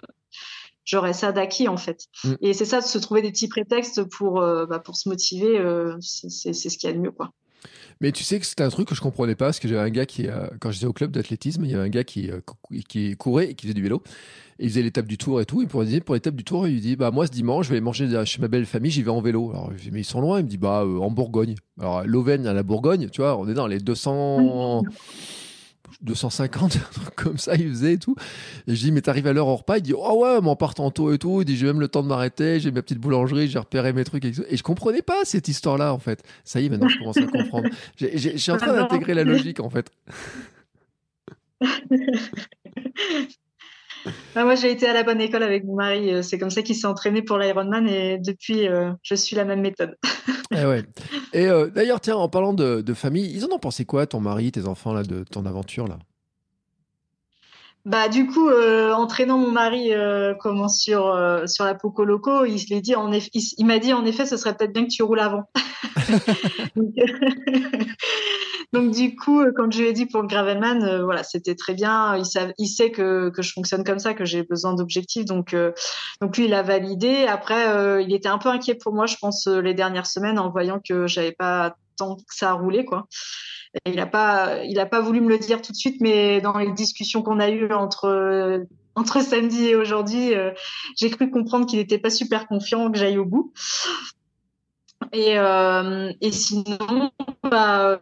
[0.88, 2.06] j'aurais ça d'acquis en fait.
[2.24, 2.34] Mm.
[2.42, 5.60] Et c'est ça de se trouver des petits prétextes pour, euh, bah, pour se motiver,
[5.60, 7.32] euh, c'est ce qu'il y a de mieux quoi.
[8.00, 9.90] Mais tu sais que c'était un truc que je comprenais pas parce que j'avais un
[9.90, 12.30] gars qui, euh, quand j'étais au club d'athlétisme, il y avait un gars qui,
[12.88, 14.04] qui courait et qui faisait du vélo.
[14.60, 15.64] il faisait l'étape du tour et tout.
[15.64, 17.82] Et pour, pour l'étape du tour, il lui dit Bah, moi, ce dimanche, je vais
[17.82, 19.50] manger chez ma belle famille, j'y vais en vélo.
[19.50, 20.40] Alors, je dis Mais ils sont loin.
[20.40, 21.56] Il me dit Bah, en Bourgogne.
[21.80, 24.84] Alors, l'Auvergne à la Bourgogne, tu vois, on est dans les 200.
[26.02, 26.78] 250,
[27.16, 28.16] comme ça, il faisait et tout.
[28.68, 30.56] Et je dis, mais t'arrives à l'heure au repas Il dit, oh ouais, mais en
[30.56, 31.42] partant tôt et tout.
[31.42, 34.04] Il dit, j'ai même le temps de m'arrêter, j'ai ma petite boulangerie, j'ai repéré mes
[34.04, 34.44] trucs et tout.
[34.50, 36.24] Et je comprenais pas cette histoire-là, en fait.
[36.44, 37.70] Ça y est, maintenant, je commence à comprendre.
[37.98, 39.92] Je suis en train d'intégrer la logique, en fait.
[44.36, 46.14] Ah, moi, j'ai été à la bonne école avec mon mari.
[46.14, 49.46] Euh, c'est comme ça qu'il s'est entraîné pour l'Ironman et depuis, euh, je suis la
[49.46, 49.96] même méthode.
[50.52, 50.84] et, eh ouais.
[51.34, 54.52] et euh, d'ailleurs, tiens, en parlant de, famille, ils en ont pensé quoi, ton mari,
[54.52, 55.98] tes enfants, là, de ton aventure là?
[57.86, 59.94] Bah du coup, entraînant mon mari
[60.42, 64.36] comment sur sur la Poco Loco, il dit en il, m'a dit en effet, ce
[64.36, 65.44] serait peut-être bien que tu roules avant.
[66.76, 66.94] Donc
[68.74, 72.18] du coup, euh, quand je lui ai dit pour Gravelman, euh, voilà, c'était très bien.
[72.18, 72.26] Il,
[72.58, 75.26] il sait que, que, je fonctionne comme ça, que j'ai besoin d'objectifs.
[75.26, 75.72] Donc, euh,
[76.22, 77.26] donc lui, il a validé.
[77.28, 80.80] Après, il était un peu inquiet pour moi, je pense, les dernières semaines en voyant
[80.86, 83.08] que j'avais pas tant que ça a roulé, quoi.
[83.88, 86.58] il n'a pas, il a pas voulu me le dire tout de suite, mais dans
[86.58, 88.66] les discussions qu'on a eues entre
[88.96, 90.34] entre samedi et aujourd'hui,
[90.96, 93.54] j'ai cru comprendre qu'il n'était pas super confiant que j'aille au bout.
[95.14, 97.12] Et, euh, et sinon,
[97.44, 98.00] bah,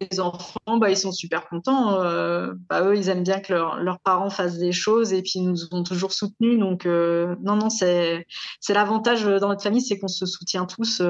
[0.00, 2.00] les enfants, bah, ils sont super contents.
[2.02, 5.48] Euh, bah, eux, ils aiment bien que leurs parents fassent des choses et puis ils
[5.48, 6.58] nous ont toujours soutenus.
[6.58, 8.26] Donc, euh, non, non, c'est
[8.68, 11.02] l'avantage dans notre famille, c'est qu'on se soutient tous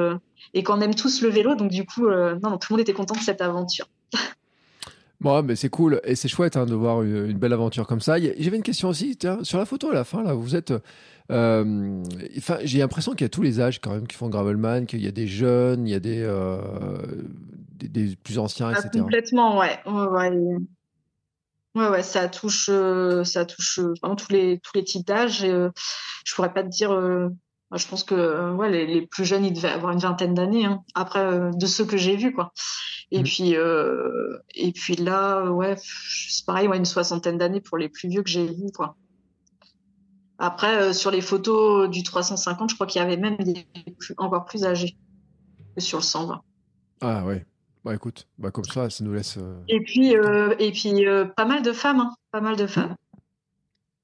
[0.54, 1.54] et qu'on aime tous le vélo.
[1.54, 3.86] Donc, du coup, non, non, tout le monde était content de cette aventure.
[5.20, 8.18] Bon, mais c'est cool et c'est chouette hein, de voir une, belle aventure comme ça.
[8.18, 10.72] J'avais une question aussi, tiens, sur la photo à la fin, là, vous êtes.
[11.32, 12.04] Euh,
[12.36, 15.02] enfin, j'ai l'impression qu'il y a tous les âges quand même qui font Gravelman, qu'il
[15.02, 16.58] y a des jeunes, il y a des, euh,
[17.78, 19.00] des, plus anciens, ah, etc.
[19.00, 19.78] Complètement, ouais.
[21.74, 22.02] ouais, ouais.
[22.02, 25.40] ça touche, euh, ça touche vraiment tous les tous les types d'âge.
[25.40, 26.90] je pourrais pas te dire
[27.74, 30.66] je pense que ouais, les, plus jeunes, ils devaient avoir une vingtaine d'années.
[30.66, 30.82] Hein.
[30.94, 32.52] Après, de ceux que j'ai vus, quoi.
[33.10, 33.24] Et mm.
[33.24, 38.08] puis, euh, et puis là, ouais, c'est pareil, ouais, une soixantaine d'années pour les plus
[38.08, 38.96] vieux que j'ai vus, quoi.
[40.38, 43.66] Après, euh, sur les photos du 350, je crois qu'il y avait même des
[44.18, 44.96] encore plus âgés
[45.74, 46.42] que sur le 120.
[47.00, 47.46] Ah ouais.
[47.84, 49.36] Bah écoute, bah comme ça, ça nous laisse.
[49.38, 51.04] Euh, et puis, et puis
[51.36, 52.14] pas mal de femmes, hein.
[52.32, 52.96] pas mal de femmes.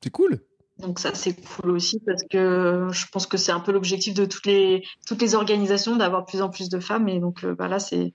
[0.03, 0.39] C'est cool.
[0.79, 4.25] Donc ça c'est cool aussi parce que je pense que c'est un peu l'objectif de
[4.25, 7.69] toutes les toutes les organisations d'avoir de plus en plus de femmes et donc bah
[7.69, 8.15] là c'est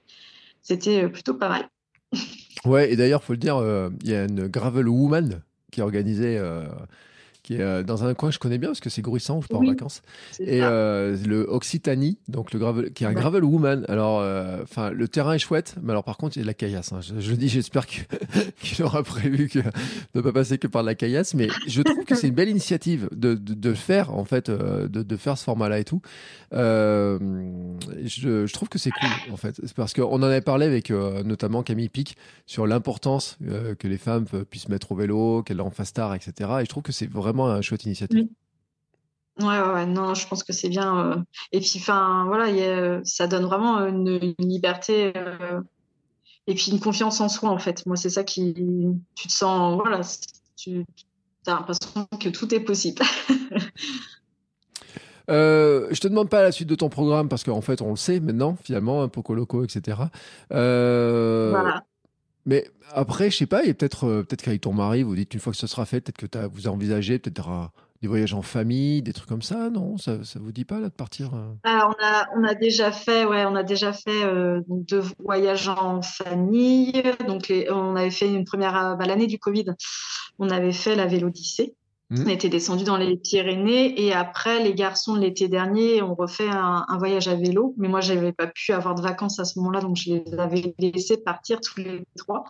[0.67, 1.69] c'était euh, plutôt pas mal.
[2.65, 5.41] Ouais, et d'ailleurs, faut le dire, euh, il y a une Gravel Woman
[5.71, 6.65] qui est organisée euh,
[7.47, 9.41] qui est euh, dans un coin que je connais bien parce que c'est Grouissant où
[9.41, 10.01] je pars en vacances.
[10.41, 13.85] Et euh, le Occitanie, donc le gravel, qui est un gravel woman.
[13.87, 16.47] Alors, euh, enfin, le terrain est chouette, mais alors par contre, il y a de
[16.47, 16.91] la caillasse.
[16.91, 16.99] Hein.
[17.01, 17.85] Je, le dis, j'espère
[18.59, 19.65] qu'il aura prévu que, de
[20.15, 22.49] ne pas passer que par de la caillasse, mais je trouve que c'est une belle
[22.49, 26.01] initiative de, de, de faire, en fait, de, de, faire ce format-là et tout.
[26.51, 27.17] je,
[28.03, 29.61] je, trouve que c'est cool, en fait.
[29.73, 33.37] Parce qu'on en avait parlé avec notamment Camille Pic sur l'importance
[33.79, 36.49] que les femmes puissent mettre au vélo, qu'elles en fassent tard, etc.
[36.59, 38.27] Et je trouve que c'est vraiment un chouette initiative.
[39.39, 41.11] Ouais, ouais, non, je pense que c'est bien.
[41.11, 41.15] Euh,
[41.51, 42.47] et puis, enfin, voilà,
[43.03, 45.61] ça donne vraiment une, liberté euh,
[46.47, 47.85] et puis une confiance en soi, en fait.
[47.85, 48.55] Moi, c'est ça qui.
[49.15, 49.75] Tu te sens.
[49.75, 50.01] Voilà,
[50.55, 50.83] tu
[51.45, 53.01] as l'impression que tout est possible.
[55.29, 57.97] Euh, je te demande pas la suite de ton programme parce qu'en fait, on le
[57.97, 59.97] sait maintenant, finalement, un Poco Loco, etc.
[60.49, 61.83] voilà.
[62.47, 65.39] Mais après, je sais pas, et peut-être euh, peut-être qu'avec ton mari, vous dites une
[65.39, 67.71] fois que ce sera fait, peut-être que as, vous avez envisagé peut-être
[68.01, 69.97] des voyages en famille, des trucs comme ça, non?
[69.97, 71.53] Ça, ça vous dit pas là de partir euh?
[71.63, 76.01] ah, on, a, on a déjà fait, on a déjà fait euh, deux voyages en
[76.01, 77.03] famille.
[77.27, 79.65] Donc on avait fait une première, bah, l'année du Covid,
[80.39, 81.75] on avait fait la Vélodyssée.
[82.09, 82.23] Mmh.
[82.25, 86.85] On était descendu dans les Pyrénées et après, les garçons, l'été dernier, ont refait un,
[86.97, 87.73] voyage à vélo.
[87.77, 90.39] Mais moi, je n'avais pas pu avoir de vacances à ce moment-là, donc je les
[90.39, 92.45] avais laissés partir tous les trois.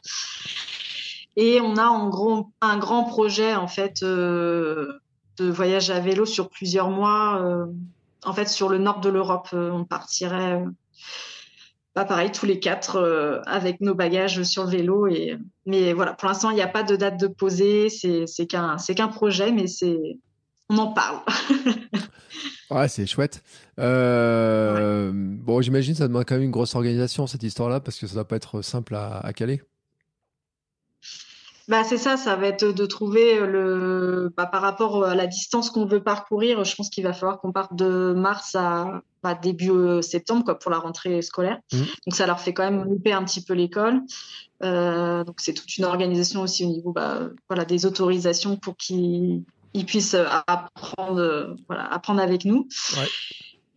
[1.38, 5.00] Et on a en gros un grand projet en fait euh,
[5.38, 7.42] de voyage à vélo sur plusieurs mois.
[7.42, 7.66] Euh,
[8.26, 10.64] en fait, sur le nord de l'Europe, euh, on partirait
[11.98, 15.08] pas pareil, tous les quatre euh, avec nos bagages sur le vélo.
[15.08, 15.36] Et,
[15.66, 17.90] mais voilà, pour l'instant, il n'y a pas de date de poser.
[17.90, 20.00] C'est qu'un qu'un projet, mais c'est
[20.70, 21.22] on en parle.
[22.70, 23.42] ouais, c'est chouette.
[23.80, 28.14] Euh, bon, j'imagine ça demande quand même une grosse organisation, cette histoire-là, parce que ça
[28.14, 29.64] ne doit pas être simple à caler.
[31.68, 35.70] Bah, c'est ça, ça va être de trouver le bah, par rapport à la distance
[35.70, 36.64] qu'on veut parcourir.
[36.64, 40.58] Je pense qu'il va falloir qu'on parte de mars à bah, début euh, septembre quoi,
[40.58, 41.60] pour la rentrée scolaire.
[41.74, 41.78] Mmh.
[41.80, 44.02] Donc ça leur fait quand même louper un petit peu l'école.
[44.64, 49.44] Euh, donc c'est toute une organisation aussi au niveau bah, voilà, des autorisations pour qu'ils
[49.86, 50.16] puissent
[50.48, 52.70] apprendre, voilà, apprendre avec nous.
[52.96, 53.08] Ouais.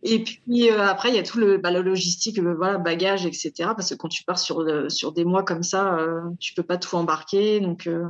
[0.03, 3.25] Et puis euh, après, il y a tout le, bah, la logistique, le voilà, bagage,
[3.25, 3.51] etc.
[3.75, 6.77] Parce que quand tu pars sur, sur des mois comme ça, euh, tu peux pas
[6.77, 7.59] tout embarquer.
[7.59, 8.07] Donc, euh,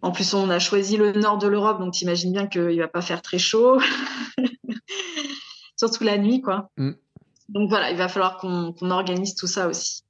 [0.00, 3.02] en plus, on a choisi le nord de l'Europe, donc t'imagines bien qu'il va pas
[3.02, 3.78] faire très chaud,
[5.76, 6.70] surtout la nuit, quoi.
[6.76, 6.92] Mm.
[7.50, 10.02] Donc voilà, il va falloir qu'on organise tout ça aussi.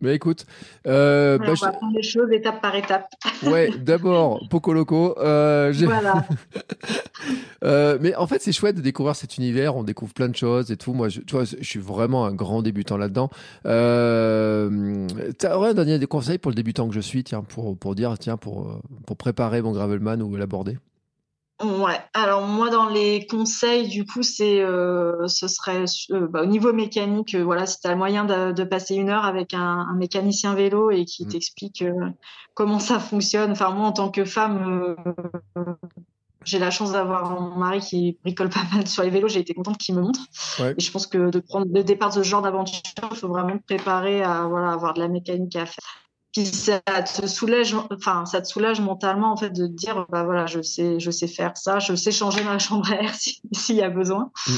[0.00, 0.44] Mais écoute,
[0.86, 3.08] euh, bah, on va prendre les choses étape par étape.
[3.46, 5.14] Ouais, d'abord Poco Loco.
[5.18, 6.24] Euh, voilà.
[7.64, 9.76] euh, mais en fait, c'est chouette de découvrir cet univers.
[9.76, 10.92] On découvre plein de choses et tout.
[10.92, 13.30] Moi, je, tu vois, je suis vraiment un grand débutant là-dedans.
[13.66, 15.06] Euh,
[15.38, 18.18] T'aurais un dernier des conseils pour le débutant que je suis, tiens, pour pour dire,
[18.18, 20.78] tiens, pour pour préparer mon gravelman ou l'aborder?
[21.62, 21.98] Ouais.
[22.12, 26.74] Alors moi dans les conseils du coup c'est euh, ce serait euh, bah, au niveau
[26.74, 29.86] mécanique euh, voilà si tu as le moyen de, de, passer une heure avec un,
[29.88, 31.28] un mécanicien vélo et qui mmh.
[31.28, 31.84] t'explique
[32.52, 33.52] comment ça fonctionne.
[33.52, 34.96] Enfin moi en tant que femme
[36.44, 39.28] j'ai la chance d'avoir mon mari qui bricole pas mal sur les vélos.
[39.28, 40.20] J'ai été contente qu'il me montre.
[40.58, 40.74] Ouais.
[40.76, 42.80] Et je pense que de prendre le départ de ce genre d'aventure,
[43.10, 46.05] il faut vraiment préparer à voilà avoir de la mécanique à faire
[46.44, 50.46] ça te soulage, enfin, ça te soulage mentalement, en fait, de te dire, bah voilà,
[50.46, 53.14] je sais, je sais faire ça, je sais changer ma chambre à air
[53.52, 54.30] s'il y a besoin.
[54.46, 54.52] Mm.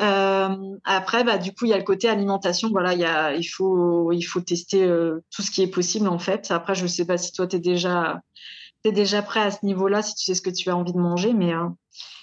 [0.00, 2.68] Euh, après, bah, du coup, il y a le côté alimentation.
[2.70, 6.08] Voilà, il y a, il faut, il faut tester euh, tout ce qui est possible,
[6.08, 6.50] en fait.
[6.50, 8.20] Après, je sais pas si toi, tu es déjà,
[8.84, 10.98] es déjà prêt à ce niveau-là, si tu sais ce que tu as envie de
[10.98, 11.68] manger, mais euh,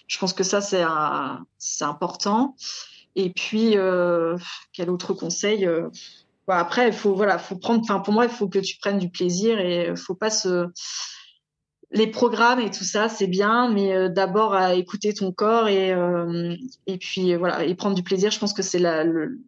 [0.08, 0.84] je pense que ça, c'est,
[1.58, 2.56] c'est important.
[3.16, 3.76] Et puis,
[4.74, 5.68] quel autre conseil
[6.60, 7.82] après, il faut voilà, faut prendre.
[7.82, 10.68] Enfin, pour moi, il faut que tu prennes du plaisir et il faut pas se
[11.94, 15.92] les programmes et tout ça, c'est bien, mais euh, d'abord à écouter ton corps et
[15.94, 16.56] euh,
[16.88, 18.32] et puis voilà et prendre du plaisir.
[18.32, 19.40] Je pense que c'est le,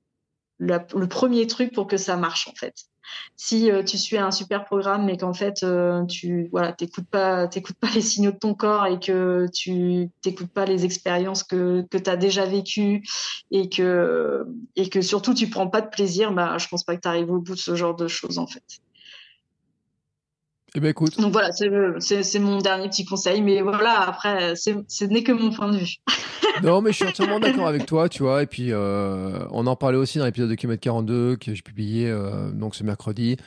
[0.59, 2.75] le premier truc pour que ça marche en fait
[3.35, 7.47] si euh, tu suis un super programme mais qu'en fait euh, tu voilà t'écoutes pas
[7.47, 11.85] t'écoutes pas les signaux de ton corps et que tu t'écoutes pas les expériences que
[11.89, 13.03] que tu déjà vécues
[13.51, 14.45] et que
[14.75, 17.31] et que surtout tu prends pas de plaisir bah je pense pas que tu arrives
[17.31, 18.63] au bout de ce genre de choses en fait.
[20.76, 21.19] Eh ben écoute.
[21.19, 25.71] Donc voilà, c'est mon dernier petit conseil, mais voilà, après, ce n'est que mon point
[25.71, 25.97] de vue.
[26.63, 28.41] non, mais je suis entièrement d'accord avec toi, tu vois.
[28.43, 32.09] Et puis, euh, on en parlait aussi dans l'épisode de Kilomètre 42 que j'ai publié
[32.09, 33.38] euh, donc ce mercredi,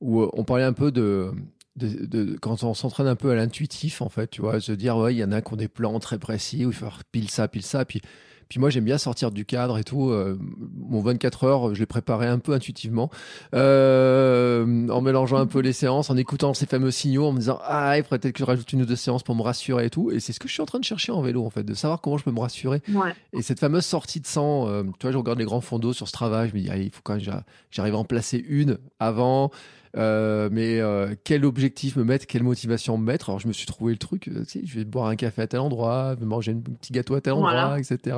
[0.00, 1.32] où euh, on parlait un peu de,
[1.76, 5.14] de, quand on s'entraîne un peu à l'intuitif, en fait, tu vois, se dire, ouais,
[5.14, 7.30] il y en a qui ont des plans très précis, où il faut faire pile
[7.30, 8.02] ça, pile ça, puis
[8.48, 10.10] puis moi, j'aime bien sortir du cadre et tout.
[10.10, 10.38] Euh,
[10.76, 13.10] mon 24 heures, je l'ai préparé un peu intuitivement,
[13.54, 17.58] euh, en mélangeant un peu les séances, en écoutant ces fameux signaux, en me disant
[17.64, 19.90] ah, il faudrait peut-être que je rajoute une ou deux séances pour me rassurer et
[19.90, 20.10] tout.
[20.10, 21.74] Et c'est ce que je suis en train de chercher en vélo, en fait, de
[21.74, 22.82] savoir comment je peux me rassurer.
[23.32, 26.08] Et cette fameuse sortie de sang, euh, tu vois, je regarde les grands fondos sur
[26.08, 29.50] ce travail, je me dis il faut quand même j'arrive à en placer une avant.
[29.96, 33.30] Euh, mais euh, quel objectif me mettre, quelle motivation me mettre?
[33.30, 35.42] Alors je me suis trouvé le truc, euh, tu sais, je vais boire un café
[35.42, 38.16] à tel endroit, manger un petit gâteau à tel endroit, etc.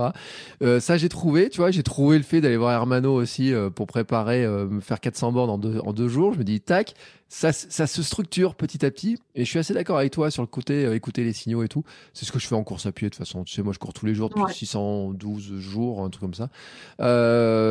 [0.81, 4.47] ça j'ai trouvé, tu vois, j'ai trouvé le fait d'aller voir Hermano aussi pour préparer,
[4.47, 6.33] me faire 400 bornes en deux, en deux jours.
[6.33, 6.95] Je me dis, tac,
[7.29, 9.18] ça, ça, se structure petit à petit.
[9.35, 11.85] Et je suis assez d'accord avec toi sur le côté écouter les signaux et tout.
[12.12, 13.45] C'est ce que je fais en course à pied de toute façon.
[13.45, 16.49] Tu sais, moi je cours tous les jours depuis 612 jours, un truc comme ça.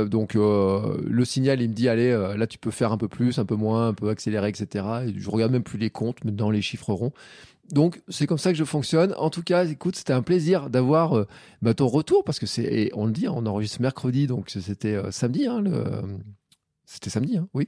[0.07, 3.45] donc le signal, il me dit, allez, là tu peux faire un peu plus, un
[3.45, 4.85] peu moins, peu accélérer, etc.
[5.07, 7.13] Et je regarde même plus les comptes, mais dans les chiffres ronds.
[7.71, 9.13] Donc c'est comme ça que je fonctionne.
[9.17, 11.27] En tout cas, écoute, c'était un plaisir d'avoir euh,
[11.61, 15.11] bah, ton retour parce que c'est, on le dit, on enregistre mercredi, donc c'était euh,
[15.11, 15.47] samedi.
[15.47, 15.83] Hein, le...
[16.85, 17.67] C'était samedi, hein, oui.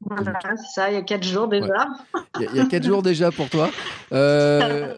[0.00, 1.88] Voilà, c'est ça, il y a quatre jours déjà.
[2.38, 3.70] Il, y a, quatre jours déjà pour toi.
[4.12, 4.94] Euh,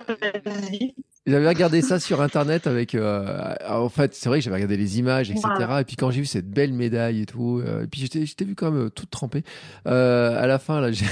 [1.26, 2.94] j'avais regardé ça sur internet avec.
[2.94, 5.48] Euh, en fait, c'est vrai que j'avais regardé les images, etc.
[5.80, 8.54] Et puis quand j'ai vu cette belle médaille et tout, euh, et puis j'étais vu
[8.54, 9.44] quand même toute trempée.
[9.84, 11.06] à la fin, là, j'ai.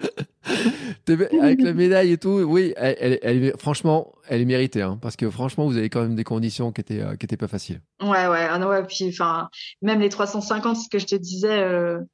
[1.08, 5.28] avec la médaille et tout, oui, elle, elle, franchement, elle est méritée, hein, parce que
[5.30, 7.80] franchement, vous avez quand même des conditions qui étaient, qui étaient pas faciles.
[8.00, 9.48] Ouais, ouais, ah ouais, puis enfin,
[9.82, 11.64] même les 350, ce que je te disais,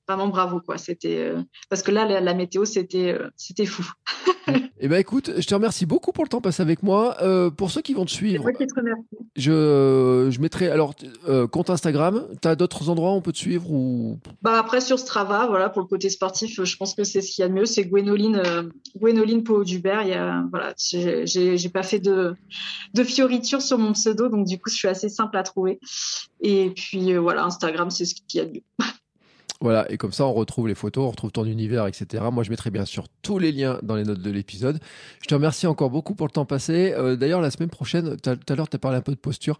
[0.08, 0.78] vraiment bravo, quoi.
[0.78, 1.32] C'était
[1.68, 3.88] parce que là, la, météo, c'était, c'était fou.
[4.78, 7.16] Eh ben écoute, je te remercie beaucoup pour le temps passé avec moi.
[7.22, 9.02] Euh, pour ceux qui vont te suivre, moi qui te remercie.
[9.34, 10.94] Je, je mettrai alors
[11.28, 12.26] euh, compte Instagram.
[12.42, 14.18] Tu as d'autres endroits où on peut te suivre ou?
[14.42, 17.42] Bah après sur Strava, voilà pour le côté sportif, je pense que c'est ce qu'il
[17.42, 17.64] y a de mieux.
[17.64, 17.84] C'est
[18.16, 18.62] Gwénoline, euh,
[18.96, 20.02] Gwénoline Pau Dubert.
[20.02, 22.34] Il y a voilà, j'ai pas fait de
[22.94, 25.78] de fioritures sur mon pseudo, donc du coup je suis assez simple à trouver.
[26.40, 28.62] Et puis euh, voilà, Instagram c'est ce qu'il y a de mieux.
[29.62, 32.24] Voilà, et comme ça, on retrouve les photos, on retrouve ton univers, etc.
[32.30, 34.78] Moi, je mettrai bien sûr tous les liens dans les notes de l'épisode.
[35.22, 36.92] Je te remercie encore beaucoup pour le temps passé.
[36.92, 39.58] Euh, d'ailleurs, la semaine prochaine, tout à l'heure, tu as parlé un peu de posture.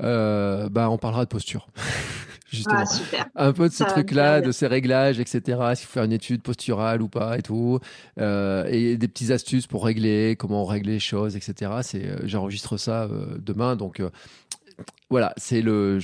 [0.00, 1.66] Euh, bah, on parlera de posture.
[2.52, 2.80] Justement.
[2.80, 3.26] Ah, super.
[3.34, 5.40] Un peu de ces trucs-là, de ces réglages, etc.
[5.74, 7.80] S'il faut faire une étude posturale ou pas et tout.
[8.20, 11.72] Euh, et des petites astuces pour régler, comment régler les choses, etc.
[11.82, 13.76] C'est, j'enregistre ça demain.
[13.76, 14.02] Donc,
[15.10, 15.98] voilà, c'est le,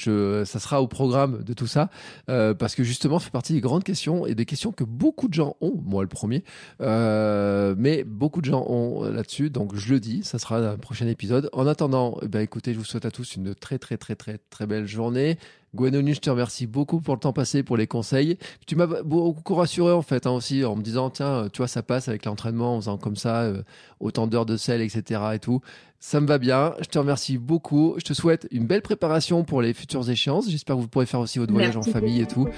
[0.44, 1.88] ça sera au programme de tout ça
[2.28, 5.28] euh, parce que justement, ça fait partie des grandes questions et des questions que beaucoup
[5.28, 6.44] de gens ont, moi le premier,
[6.80, 9.50] euh, mais beaucoup de gens ont là-dessus.
[9.50, 11.48] Donc je le dis, ça sera un prochain épisode.
[11.52, 14.38] En attendant, eh ben, écoutez, je vous souhaite à tous une très très très très
[14.50, 15.38] très belle journée.
[15.74, 18.38] Gwenolyn, je te remercie beaucoup pour le temps passé, pour les conseils.
[18.66, 21.82] Tu m'as beaucoup rassuré en fait hein, aussi en me disant tiens, tu vois, ça
[21.82, 23.62] passe avec l'entraînement en faisant comme ça, euh,
[24.00, 25.20] autant d'heures de sel, etc.
[25.34, 25.60] et tout.
[26.01, 26.74] Ça me va bien.
[26.80, 27.94] Je te remercie beaucoup.
[27.99, 30.49] Je te souhaite une belle préparation pour les futures échéances.
[30.49, 32.49] J'espère que vous pourrez faire aussi votre voyage en famille et tout.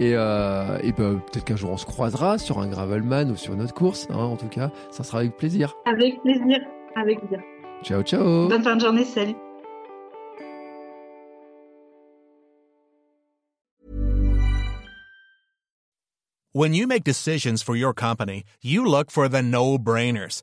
[0.00, 3.54] Et, euh, et ben, peut-être qu'un jour on se croisera sur un Gravelman ou sur
[3.54, 4.08] une autre course.
[4.10, 5.74] Hein, en tout cas, ça sera avec plaisir.
[5.86, 6.58] Avec plaisir.
[6.96, 7.40] Avec plaisir.
[7.84, 8.48] Ciao, ciao.
[8.48, 9.04] Bonne fin de journée.
[9.04, 9.36] Salut.
[16.52, 20.42] When you make decisions for your company, you look for the no-brainers.